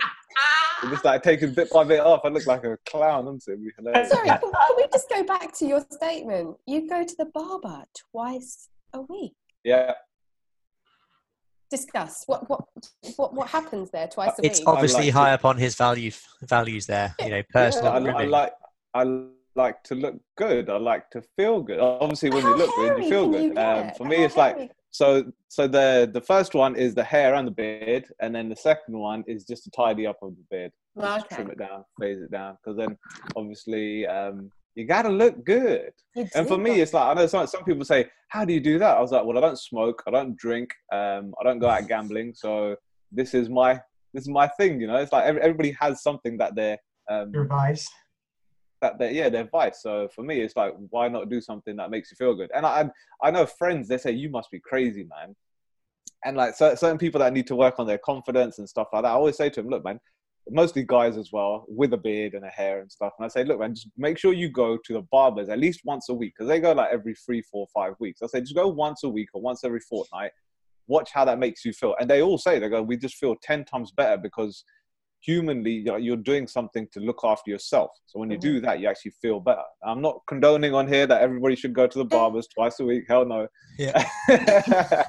[0.83, 2.21] And just like taking bit by bit off.
[2.25, 3.59] I look like a clown, wouldn't it?
[3.79, 4.11] Hilarious.
[4.11, 7.85] sorry can, can we just go back to your statement you go to the barber
[8.13, 9.33] twice a week
[9.65, 9.93] Yeah.
[11.71, 12.65] discuss what what
[13.17, 15.57] what, what happens there twice a it's week It's obviously like high to- up on
[15.59, 16.11] his value
[16.43, 17.15] values there.
[17.21, 18.53] You know, Yeah, personal I, I like
[18.95, 19.05] I
[19.57, 20.69] like to look good.
[20.71, 21.81] I like to feel good.
[21.81, 23.43] Obviously, when How you look good, you feel good.
[23.45, 25.25] you um, for me, How it's like hairy- so.
[25.49, 28.99] So the the first one is the hair and the beard, and then the second
[28.99, 31.37] one is just to tidy up of the beard, just okay.
[31.37, 32.99] trim it down, phase it down, because then
[33.37, 35.93] obviously um, you gotta look good.
[36.15, 38.61] You And for me, it's like I know some some people say, "How do you
[38.61, 41.59] do that?" I was like, "Well, I don't smoke, I don't drink, um, I don't
[41.59, 42.77] go out gambling, so
[43.11, 43.81] this is my
[44.13, 46.79] this is my thing." You know, it's like every, everybody has something that they're
[47.11, 47.89] um, Your advice.
[48.81, 49.83] That they're, yeah their vice.
[49.83, 52.51] So for me, it's like why not do something that makes you feel good?
[52.55, 52.91] And I
[53.23, 55.35] I know friends they say you must be crazy, man.
[56.25, 59.03] And like cer- certain people that need to work on their confidence and stuff like
[59.03, 60.01] that, I always say to them, look, man,
[60.51, 63.13] mostly guys as well with a beard and a hair and stuff.
[63.19, 65.81] And I say, look, man, just make sure you go to the barbers at least
[65.85, 68.23] once a week because they go like every three, four, five weeks.
[68.23, 70.31] I say just go once a week or once every fortnight.
[70.89, 71.97] Watch how that makes you feel.
[71.99, 74.65] And they all say they go, we just feel ten times better because
[75.27, 77.91] humanly you know, you're doing something to look after yourself.
[78.07, 78.67] So when you do mm-hmm.
[78.67, 79.63] that, you actually feel better.
[79.85, 83.05] I'm not condoning on here that everybody should go to the barbers twice a week.
[83.09, 83.49] Hell no.
[83.79, 84.09] Yeah.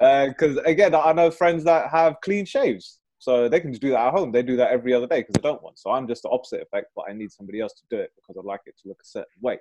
[0.00, 3.90] Uh, because again, I know friends that have clean shaves, so they can just do
[3.90, 4.30] that at home.
[4.30, 5.78] They do that every other day because they don't want.
[5.78, 8.36] So I'm just the opposite effect, but I need somebody else to do it because
[8.38, 9.58] I like it to look a certain way.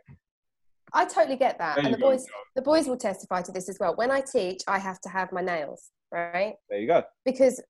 [0.93, 2.33] I totally get that, There and the go, boys, Joe.
[2.55, 3.95] the boys will testify to this as well.
[3.95, 7.03] When I teach, I have to have my nails right There you go.
[7.23, 7.61] because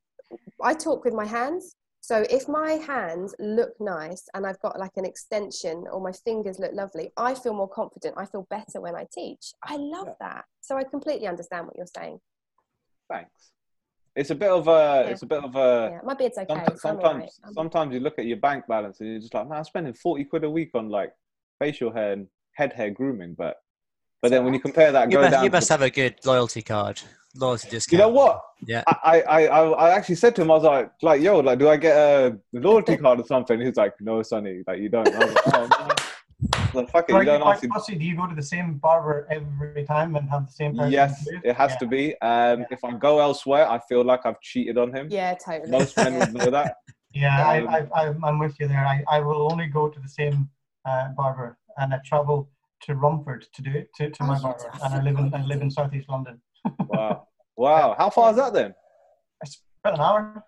[0.62, 1.76] I talk with my hands.
[2.02, 6.60] So if my hands look nice and I've got like an extension or my fingers
[6.60, 8.14] look lovely, I feel more confident.
[8.16, 9.54] I feel better when I teach.
[9.64, 10.46] I love that.
[10.62, 12.20] So I completely understand what you're saying.
[13.10, 13.52] Thanks.
[14.16, 15.04] It's a bit of a.
[15.06, 15.12] Yeah.
[15.12, 15.90] It's a bit of a.
[15.94, 16.48] Yeah, my beard's okay.
[16.48, 17.54] Sometimes, so I'm all sometimes, right.
[17.54, 20.24] Sometimes you look at your bank balance and you're just like, man, I'm spending forty
[20.24, 21.12] quid a week on like
[21.60, 23.58] facial hair and head hair grooming, but
[24.22, 25.44] but then when you compare that, You go must, down.
[25.44, 27.02] you to must have a good loyalty card,
[27.36, 27.92] loyalty discount.
[27.94, 28.42] you know what?
[28.66, 28.84] Yeah.
[28.88, 31.70] I, I, I, I actually said to him, I was like, like, yo, like, do
[31.70, 33.60] I get a loyalty card or something?
[33.60, 35.08] He's like, no, Sunny, like, you don't.
[35.14, 35.96] I was like, oh, man.
[36.54, 37.68] I like, fuck it, you you don't quite ask.
[37.70, 37.96] fussy?
[37.96, 40.92] Do you go to the same barber every time and have the same person?
[40.92, 41.78] Yes, do it has Yeah.
[41.78, 42.22] to be.
[42.22, 42.66] Um, Yeah.
[42.72, 45.08] If I go elsewhere, I feel like I've cheated on him.
[45.10, 45.72] Yeah, totally.
[45.72, 46.20] Most men Yeah.
[46.26, 46.76] would know that.
[47.14, 48.86] Yeah, Um, I, I, I, I'm with you there.
[48.86, 50.50] I, I will only go to the same
[50.86, 52.50] uh, barber, and I travel
[52.82, 55.42] to Romford to do it to, to Oh, my barber, and I live in I
[55.46, 56.42] live in southeast London.
[56.88, 57.28] Wow.
[57.58, 57.96] Wow.
[57.98, 58.74] How far is that then?
[59.42, 60.44] It's about an hour.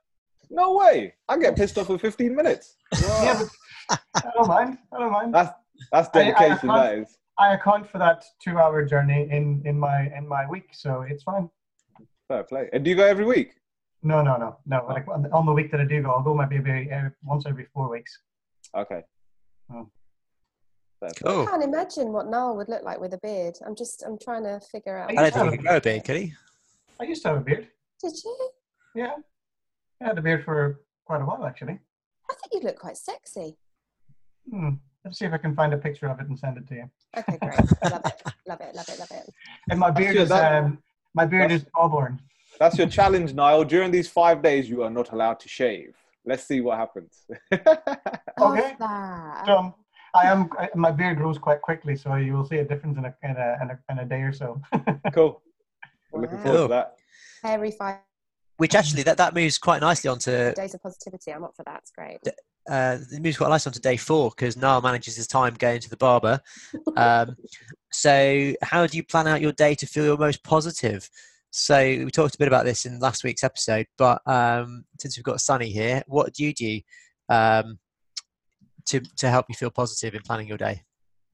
[0.50, 1.14] No way.
[1.28, 2.76] I get pissed off in 15 minutes.
[3.02, 3.44] Yeah,
[3.90, 4.78] but I don't mind.
[4.94, 5.34] I don't mind.
[5.34, 5.54] That's
[5.92, 6.68] that's I- I dedication.
[6.70, 7.18] that is.
[7.40, 11.50] I account for that two-hour journey in in my in my week, so it's fine.
[12.28, 12.70] Fair play.
[12.74, 13.54] And do you go every week?
[14.04, 14.86] No, no, no, no.
[14.88, 17.12] Like on the- on the week that I do go, I'll go maybe every, every
[17.24, 18.12] once every four weeks.
[18.76, 19.02] Okay.
[19.74, 19.90] Oh.
[21.00, 21.42] Fair play.
[21.42, 23.56] I can't imagine what Niall would look like with a beard.
[23.66, 25.12] I'm just, I'm trying to figure out.
[25.18, 26.34] I I don't think he can grow a beard, could he?
[27.00, 27.68] I used to have a beard.
[28.04, 28.50] Did you?
[28.96, 29.14] Yeah,
[30.02, 31.80] I had a beard for quite a while actually.
[32.30, 33.58] I think you look quite sexy.
[34.50, 34.70] Hmm.
[35.06, 36.90] Let's see if I can find a picture of it and send it to you.
[37.18, 37.60] Okay, great.
[37.92, 39.30] love it, love it, love it, love it.
[39.70, 40.80] And my That's beard your- is that- um,
[41.14, 42.20] my beard that's- is Auburn.
[42.60, 43.64] That's your challenge, Niall.
[43.66, 45.96] During these five days, you are not allowed to shave.
[46.26, 47.26] Let's see what happens.
[47.52, 47.78] Love
[48.40, 48.76] Okay.
[48.80, 49.44] that.
[50.18, 50.50] So I am.
[50.58, 53.32] I, my beard grows quite quickly, so you will see a difference in a in
[53.32, 54.60] a in a, in a day or so.
[55.14, 55.42] cool.
[56.12, 56.68] We're looking forward Cool.
[56.68, 56.96] to that.
[57.44, 57.98] Hairy five
[58.58, 61.32] Which actually, that, that moves quite nicely onto days of positivity.
[61.32, 61.80] I'm up for that.
[61.82, 62.18] It's great.
[62.70, 65.90] uh, it moves quite nicely onto day four because Niall manages his time going to
[65.90, 66.40] the barber.
[66.96, 67.36] Um,
[67.92, 71.08] so, how do you plan out your day to feel your most positive?
[71.52, 75.24] So, we talked a bit about this in last week's episode, but um, since we've
[75.24, 76.80] got Sunny here, what do you do
[77.30, 77.78] um,
[78.88, 80.84] to to help you feel positive in planning your day?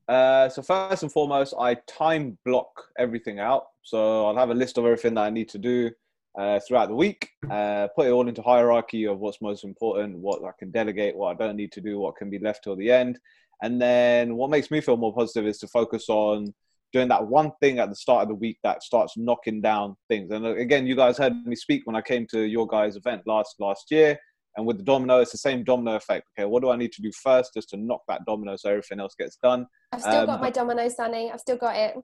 [0.08, 3.68] Uh, so first and foremost, I time block everything out.
[3.84, 5.92] So I'll have a list of everything that I need to do
[6.38, 7.30] uh, throughout the week.
[7.50, 11.30] Uh, put it all into hierarchy of what's most important, what I can delegate, what
[11.30, 13.20] I don't need to do, what can be left till the end.
[13.62, 16.54] And then what makes me feel more positive is to focus on
[16.92, 20.32] doing that one thing at the start of the week that starts knocking down things.
[20.32, 23.24] And uh, again, you guys heard me speak when I came to your guys' event
[23.26, 24.20] last last year.
[24.56, 26.28] And with the domino, it's the same domino effect.
[26.38, 29.00] Okay, what do I need to do first just to knock that domino so everything
[29.00, 29.66] else gets done?
[29.92, 31.32] I've still Um, got my domino, Sunny.
[31.32, 31.96] I've still got it.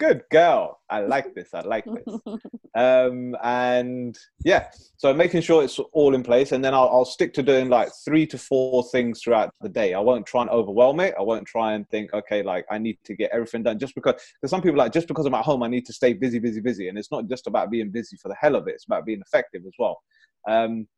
[0.00, 0.80] Good girl.
[0.90, 1.54] I like this.
[1.54, 2.18] I like this.
[2.76, 7.32] Um, and yeah, so making sure it's all in place, and then I'll, I'll stick
[7.34, 9.94] to doing like three to four things throughout the day.
[9.94, 11.14] I won't try and overwhelm it.
[11.16, 14.14] I won't try and think, okay, like I need to get everything done just because.
[14.40, 16.60] Because some people like just because I'm at home, I need to stay busy, busy,
[16.60, 18.72] busy, and it's not just about being busy for the hell of it.
[18.72, 20.02] It's about being effective as well.
[20.48, 20.88] Um,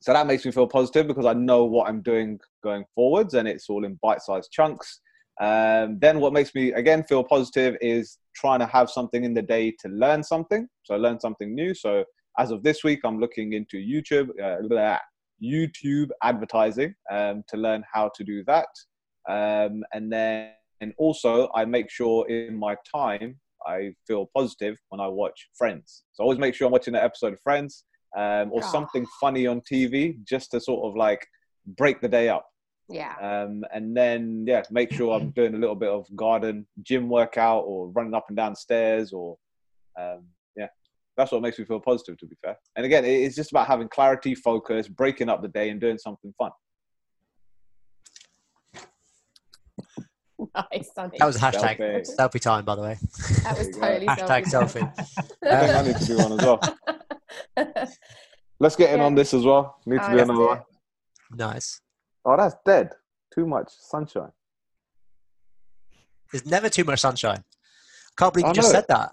[0.00, 3.48] so that makes me feel positive because I know what I'm doing going forwards, and
[3.48, 5.00] it's all in bite-sized chunks.
[5.40, 9.42] Um, then what makes me again feel positive is trying to have something in the
[9.42, 10.68] day to learn something.
[10.84, 11.74] So I learn something new.
[11.74, 12.04] So
[12.38, 14.98] as of this week, I'm looking into YouTube, uh,
[15.42, 18.68] YouTube advertising um, to learn how to do that.
[19.28, 25.00] Um, and then and also I make sure in my time I feel positive when
[25.00, 26.04] I watch Friends.
[26.12, 27.84] So I always make sure I'm watching an episode of Friends
[28.16, 28.66] um, or Ah.
[28.72, 31.26] something funny on TV just to sort of like
[31.66, 32.46] break the day up.
[32.88, 33.14] Yeah.
[33.20, 37.64] Um, and then, yeah, make sure I'm doing a little bit of garden gym workout
[37.66, 39.36] or running up and down stairs or,
[40.00, 40.24] um,
[40.56, 40.68] yeah,
[41.16, 42.56] that's what makes me feel positive, to be fair.
[42.76, 46.32] And again, it's just about having clarity, focus, breaking up the day and doing something
[46.38, 46.52] fun.
[50.54, 52.16] Nice, That was a hashtag Selfie.
[52.18, 52.98] selfie time, by the way.
[53.42, 54.14] That was There you go.
[54.14, 54.94] totally Hashtag selfie.
[54.94, 55.50] selfie.
[55.50, 56.60] I think I need to do one as well.
[58.58, 59.06] Let's get in Yeah.
[59.06, 59.80] on this as well.
[59.86, 60.62] Need to Oh, do another one.
[61.30, 61.80] Nice.
[62.24, 62.92] Oh, that's dead.
[63.34, 64.32] Too much sunshine.
[66.32, 67.44] There's never too much sunshine.
[68.16, 68.80] Can't believe I you just know.
[68.80, 69.12] said that.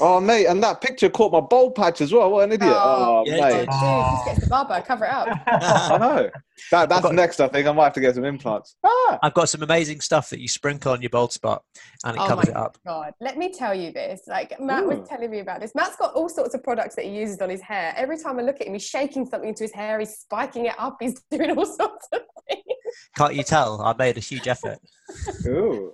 [0.00, 2.30] Oh, mate, and that picture caught my bowl patch as well.
[2.30, 2.70] What an idiot.
[2.74, 3.50] Oh, Oh, yeah, it mate.
[3.52, 3.58] did.
[3.60, 5.28] Dude, just get to the barber, cover it up.
[5.46, 6.30] I know.
[6.70, 7.66] That, that's got- next, I think.
[7.66, 8.76] I might have to get some implants.
[8.84, 9.18] Ah!
[9.22, 11.62] I've got some amazing stuff that you sprinkle on your bald spot
[12.04, 12.78] and it Oh covers my it up.
[12.86, 14.22] God, let me tell you this.
[14.26, 14.88] Like Matt Ooh.
[14.88, 15.74] was telling me about this.
[15.74, 17.94] Matt's got all sorts of products that he uses on his hair.
[17.96, 19.98] Every time I look at him, he's shaking something into his hair.
[20.00, 20.96] He's spiking it up.
[21.00, 22.62] He's doing all sorts of things.
[23.16, 23.80] Can't you tell?
[23.82, 24.78] I made a huge effort.
[25.46, 25.92] Ooh.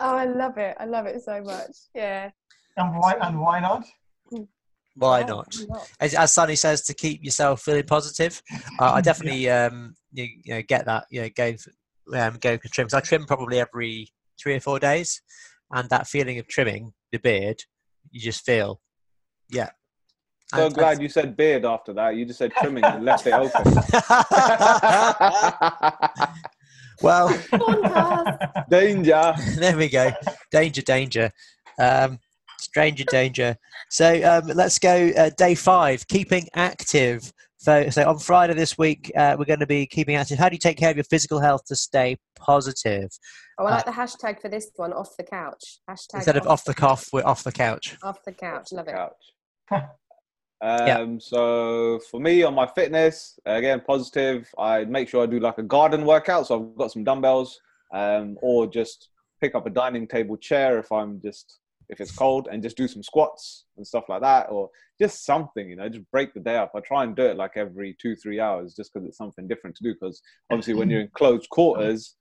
[0.00, 0.76] Oh, I love it.
[0.78, 1.70] I love it so much.
[1.94, 2.30] Yeah.
[2.76, 3.14] And why?
[3.20, 3.84] And why not?
[4.96, 5.54] Why not?
[6.00, 8.42] As, as Sunny says, to keep yourself feeling positive.
[8.78, 11.04] Uh, I definitely, um, you, you know, get that.
[11.10, 12.94] You know, go for, um, go for trims.
[12.94, 14.08] I trim probably every
[14.40, 15.22] three or four days,
[15.72, 17.62] and that feeling of trimming the beard,
[18.10, 18.80] you just feel,
[19.50, 19.70] yeah.
[20.54, 22.16] So And- glad you said beard after that.
[22.16, 23.64] You just said trimming and left it open.
[27.02, 27.28] well,
[28.70, 29.34] Danger.
[29.56, 30.10] there we go.
[30.50, 31.30] Danger, danger.
[31.78, 32.18] Um,
[32.60, 33.56] stranger danger.
[33.90, 37.32] So um, let's go uh, day five, keeping active.
[37.56, 40.38] So, so on Friday this week, uh, we're going to be keeping active.
[40.38, 43.10] How do you take care of your physical health to stay positive?
[43.58, 45.80] Oh, I like the hashtag for this one, off the couch.
[45.90, 47.96] Hashtag Instead of off the cuff, we're off the couch.
[48.02, 48.72] Off the couch.
[48.72, 48.94] Love it.
[49.68, 49.84] Couch.
[50.60, 51.18] Um, Yeah.
[51.18, 54.48] So for me, on my fitness, again, positive.
[54.58, 56.46] I make sure I do like a garden workout.
[56.46, 57.60] So I've got some dumbbells,
[57.92, 62.48] um, or just pick up a dining table chair if I'm just if it's cold,
[62.50, 64.68] and just do some squats and stuff like that, or
[65.00, 65.70] just something.
[65.70, 66.72] You know, just break the day up.
[66.74, 69.76] I try and do it like every two three hours, just because it's something different
[69.76, 69.94] to do.
[69.94, 72.16] Because obviously, when you're in closed quarters.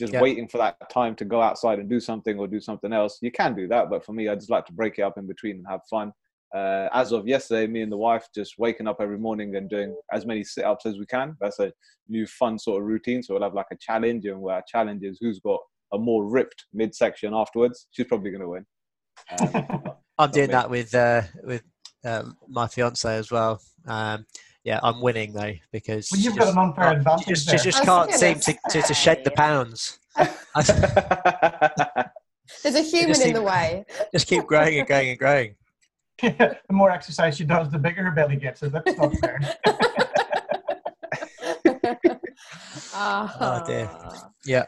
[0.00, 0.20] Just Yeah.
[0.20, 3.18] waiting for that time to go outside and do something or do something else.
[3.20, 5.26] You can do that, but for me, I just like to break it up in
[5.26, 6.12] between and have fun
[6.54, 9.94] uh, as of yesterday, me and the wife just waking up every morning and doing
[10.12, 11.36] as many sit ups as we can.
[11.40, 11.72] That's a
[12.08, 13.22] new fun sort of routine.
[13.22, 15.60] So we'll have like a challenge, and where our challenge is who's got
[15.92, 17.86] a more ripped midsection afterwards.
[17.90, 18.66] She's probably going to win.
[19.40, 19.82] Um,
[20.18, 20.52] I'm doing me.
[20.52, 21.62] that with uh, with
[22.04, 23.60] um, my fiance as well.
[23.86, 24.24] Um,
[24.64, 27.50] yeah, I'm winning though because Well, she you've got just, an unfair she advantage just,
[27.50, 29.98] she just I can't seem gonna to, to, to shed the pounds.
[32.62, 33.84] There's a human just in the way.
[34.12, 35.54] just keep growing and growing and growing.
[36.22, 38.60] the more exercise she does, the bigger her belly gets.
[38.60, 39.40] So that's not fair.
[43.00, 43.88] Oh, dear.
[43.90, 44.30] Ah.
[44.44, 44.64] Yeah.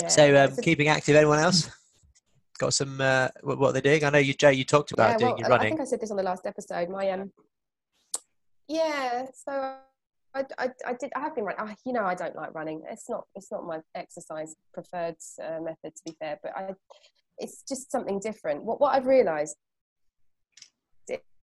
[0.00, 0.08] Yeah.
[0.08, 1.14] So um, keeping active.
[1.14, 1.70] Anyone else
[2.58, 3.00] got some?
[3.00, 4.04] Uh, what, what they're doing?
[4.04, 4.52] I know you, Jay.
[4.52, 6.22] You talked about yeah, doing well, your I- I think I said this on the
[6.22, 6.88] last episode.
[6.88, 7.30] My um,
[8.68, 9.26] yeah.
[9.32, 9.76] So
[10.34, 11.12] I, I, I did.
[11.14, 11.60] I have been running.
[11.60, 12.82] I, you know, I don't like running.
[12.90, 13.24] It's not.
[13.36, 16.38] It's not my exercise preferred uh, method, to be fair.
[16.42, 16.74] But I,
[17.38, 18.64] it's just something different.
[18.64, 19.56] What what I've realised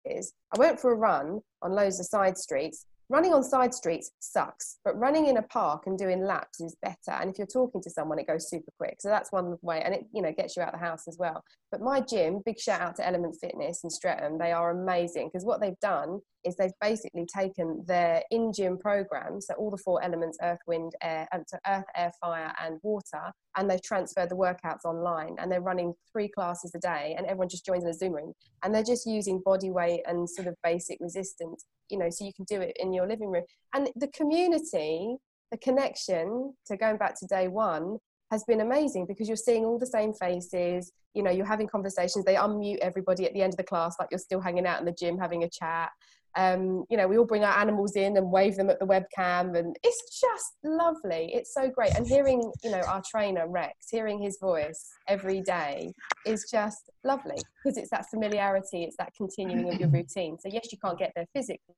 [0.05, 2.87] is I went for a run on loads of side streets.
[3.11, 7.11] Running on side streets sucks, but running in a park and doing laps is better.
[7.21, 8.99] And if you're talking to someone, it goes super quick.
[9.01, 11.17] So that's one way, and it you know gets you out of the house as
[11.19, 11.43] well.
[11.73, 15.45] But my gym, big shout out to Element Fitness and Streatham, they are amazing because
[15.45, 20.39] what they've done is they've basically taken their in-gym program, so all the four elements,
[20.41, 24.85] earth, wind, air, um, so earth, air, fire, and water, and they've transferred the workouts
[24.85, 25.35] online.
[25.41, 28.35] And they're running three classes a day, and everyone just joins in a Zoom room,
[28.63, 32.33] and they're just using body weight and sort of basic resistance, you know, so you
[32.33, 33.45] can do it in your living room.
[33.75, 35.17] And the community,
[35.51, 37.99] the connection, to going back to day one,
[38.31, 42.25] has been amazing because you're seeing all the same faces you know you're having conversations
[42.25, 44.87] they unmute everybody at the end of the class like you're still hanging out in
[44.87, 45.91] the gym having a chat
[46.37, 49.59] um, you know we all bring our animals in and wave them at the webcam
[49.59, 51.31] and it's just lovely.
[51.35, 51.95] It's so great.
[51.97, 55.93] And hearing you know our trainer rex hearing his voice every day
[56.27, 60.39] is just lovely because it's that familiarity it's that continuing of your routine.
[60.39, 61.75] So yes you can't get there physically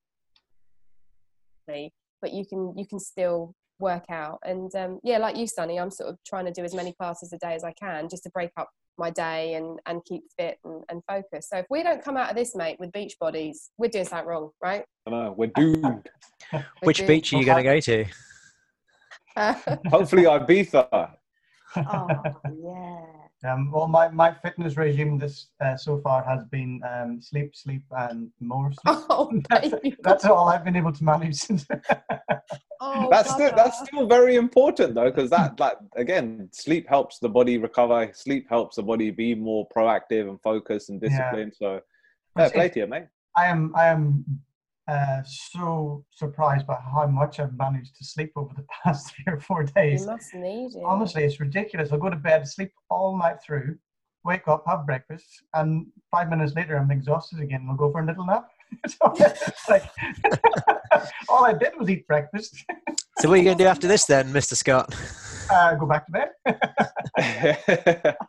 [2.21, 4.39] but you can you can still work out.
[4.45, 7.33] And um, yeah like you sunny i'm sort of trying to do as many classes
[7.33, 8.69] a day as i can just to break up
[8.99, 12.31] my day and and keep fit and, and focus so if we don't come out
[12.31, 16.09] of this mate with beach bodies we're doing something wrong right I know we're doomed.
[16.53, 17.09] We're Which doomed.
[17.09, 18.05] beach are you going to go to?
[19.89, 20.87] Hopefully, Ibiza.
[21.77, 22.23] oh
[22.63, 27.57] yeah Um, well, my, my fitness regime this uh, so far has been um, sleep,
[27.57, 28.99] sleep, and more sleep.
[29.11, 31.67] oh baby That's all I've been able to manage since.
[32.81, 37.29] oh, That's still that's still very important though, because that like again, sleep helps the
[37.29, 38.11] body recover.
[38.15, 41.09] Sleep helps the body be more proactive and focused and Yeah.
[41.09, 41.55] disciplined.
[41.57, 41.81] So,
[42.37, 43.07] fair It's- play to you, mate.
[43.37, 44.25] I am I am
[44.89, 49.41] uh, so surprised by how much I've managed to sleep over the past three or
[49.41, 50.01] four days.
[50.03, 51.93] you must need it Honestly, it's ridiculous.
[51.93, 53.77] I'll go to bed, sleep all night through,
[54.25, 57.67] wake up, have breakfast, and five minutes later I'm exhausted again.
[57.71, 58.49] I'll go for a little nap.
[58.89, 59.85] so it's like
[61.29, 62.57] all I did was eat breakfast,
[63.19, 64.55] So what are you going to do after this then, Mr.
[64.57, 64.95] Scott?
[65.51, 66.29] uh, go back to bed.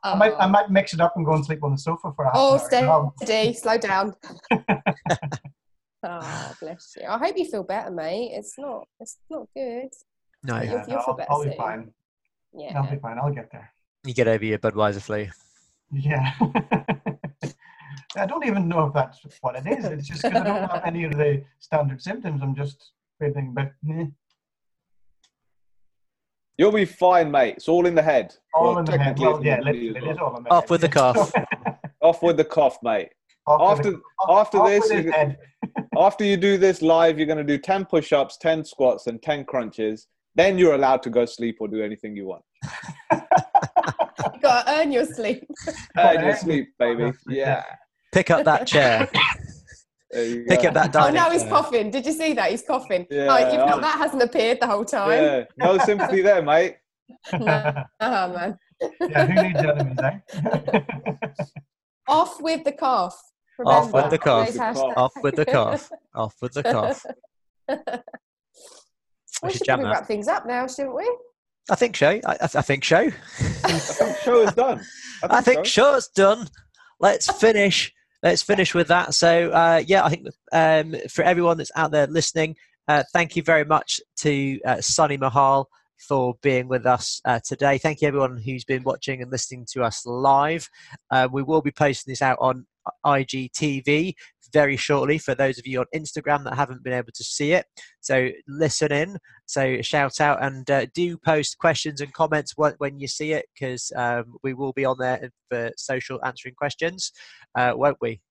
[0.04, 0.50] I might I Oh.
[0.50, 2.56] might mix it up and go and sleep on the sofa for a half Oh,
[2.72, 3.12] an hour.
[3.22, 3.54] as well.
[3.54, 4.14] slow down.
[6.04, 7.08] Oh, bless you.
[7.08, 8.32] I hope you feel better, mate.
[8.34, 9.90] It's not, it's not good.
[10.44, 11.58] No, You'll- Yeah, you'll feel I'll, I'll be soon.
[11.58, 11.92] fine.
[12.54, 12.80] Yeah.
[12.82, 13.18] I'll be fine.
[13.18, 13.72] I'll get there.
[14.06, 15.28] you get over your Budweiser flu.
[15.92, 16.34] Yeah.
[18.16, 19.86] I don't even know if that's what it is.
[19.86, 22.42] It's just because I don't have any of the standard symptoms.
[22.44, 23.72] I'm just feeling a bit.
[23.82, 24.06] meh.
[26.58, 27.56] You'll be fine, mate.
[27.58, 28.36] It's all in the head.
[28.54, 29.18] All Well, in the head.
[29.18, 30.70] Well, yeah, in the body literally, it is all in the Off head.
[30.70, 31.34] with the cough.
[32.02, 33.10] Off with the cough, mate.
[33.46, 35.36] Off with After the- after this, you-
[35.98, 39.46] after you do this live, you're going to do 10 push-ups, 10 squats, and 10
[39.46, 40.08] crunches.
[40.36, 42.44] Then you're allowed to go sleep or do anything you want.
[43.12, 43.20] you
[44.42, 45.46] got to earn your sleep.
[45.96, 46.28] And yeah.
[46.30, 47.12] you sleep, baby.
[47.28, 47.64] Yeah.
[48.12, 49.10] Pick up that chair.
[50.14, 50.68] Pick go.
[50.70, 51.90] up that Oh, dining now he's coughing.
[51.92, 52.50] Did you see that?
[52.52, 53.06] He's coughing.
[53.12, 55.12] Yeah, oh, even though I- that hasn't appeared the whole time.
[55.12, 55.44] Yeah.
[55.58, 56.78] No sympathy there, mate.
[57.40, 57.84] No.
[58.00, 58.58] Oh, man.
[59.02, 61.12] yeah, who needs enemies, eh?
[62.08, 63.20] Off with the cough.
[63.66, 64.58] Off with the cough.
[64.98, 65.90] Off with the cough.
[66.16, 67.06] Off with the cough.
[67.68, 67.76] we
[69.44, 71.18] We should should probably wrap things up now, shouldn't we?
[71.70, 72.10] I think so.
[72.10, 72.98] I, I, I think so.
[73.64, 74.82] I think show is done.
[75.24, 75.70] I think so.
[75.70, 76.50] show's done.
[77.00, 77.94] Let's finish.
[78.22, 79.14] Let's finish with that.
[79.14, 82.56] So uh, yeah, I think um, for everyone that's out there listening,
[82.88, 87.78] uh, thank you very much to uh, Sunny Mahal for being with us uh, today.
[87.78, 90.70] Thank you everyone who's been watching and listening to us live.
[91.10, 92.66] Uh, we will be posting this out on
[93.06, 94.14] IGTV
[94.52, 97.66] very shortly for those of you on Instagram that haven't been able to see it.
[98.02, 99.18] So listen in.
[99.48, 103.46] So shout out and uh, do post questions and comments when, when you see it
[103.54, 107.12] because um, we will be on there for social answering questions,
[107.58, 108.22] uh, won't we?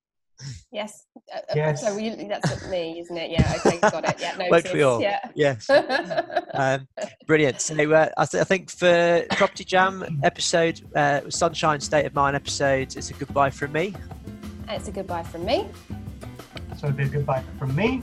[0.70, 1.07] Yes.
[1.32, 1.82] Uh, uh, Yes.
[1.82, 3.30] So we, that's me, isn't it?
[3.30, 3.55] Yeah.
[3.64, 3.78] Okay.
[3.78, 4.20] Got it.
[4.20, 4.36] Yeah.
[4.50, 4.84] Won't we Notice.
[4.84, 5.00] all?
[5.00, 5.20] Yeah.
[5.34, 5.68] Yes.
[6.55, 6.86] Um,
[7.26, 7.62] brilliant.
[7.62, 12.36] So uh, I, th- I think for Property Jam episode, uh, Sunshine State of Mind
[12.36, 13.94] episode, it's a goodbye from me.
[14.68, 15.68] It's a goodbye from me.
[16.76, 18.02] so it'd be a goodbye from me.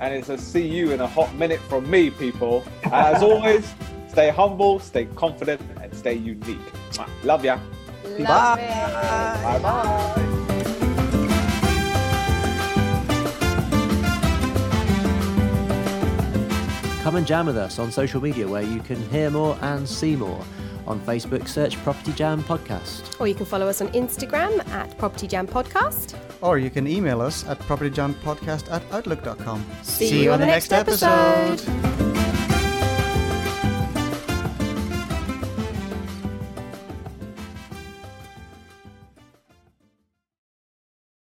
[0.00, 2.64] And it's a see you in a hot minute from me, people.
[2.84, 3.72] As always,
[4.08, 6.58] stay humble, stay confident, and stay unique.
[7.22, 7.58] Love ya.
[8.18, 9.40] Love Bye.
[9.42, 10.20] Bye bye.
[17.02, 20.16] Come and jam with us on social media where you can hear more and see
[20.16, 20.42] more.
[20.86, 23.20] On Facebook, search Property Jam Podcast.
[23.20, 26.16] Or you can follow us on Instagram at Property Jam Podcast.
[26.40, 29.64] Or you can email us at propertyjampodcast at outlook.com.
[29.82, 32.13] See you on the next episode.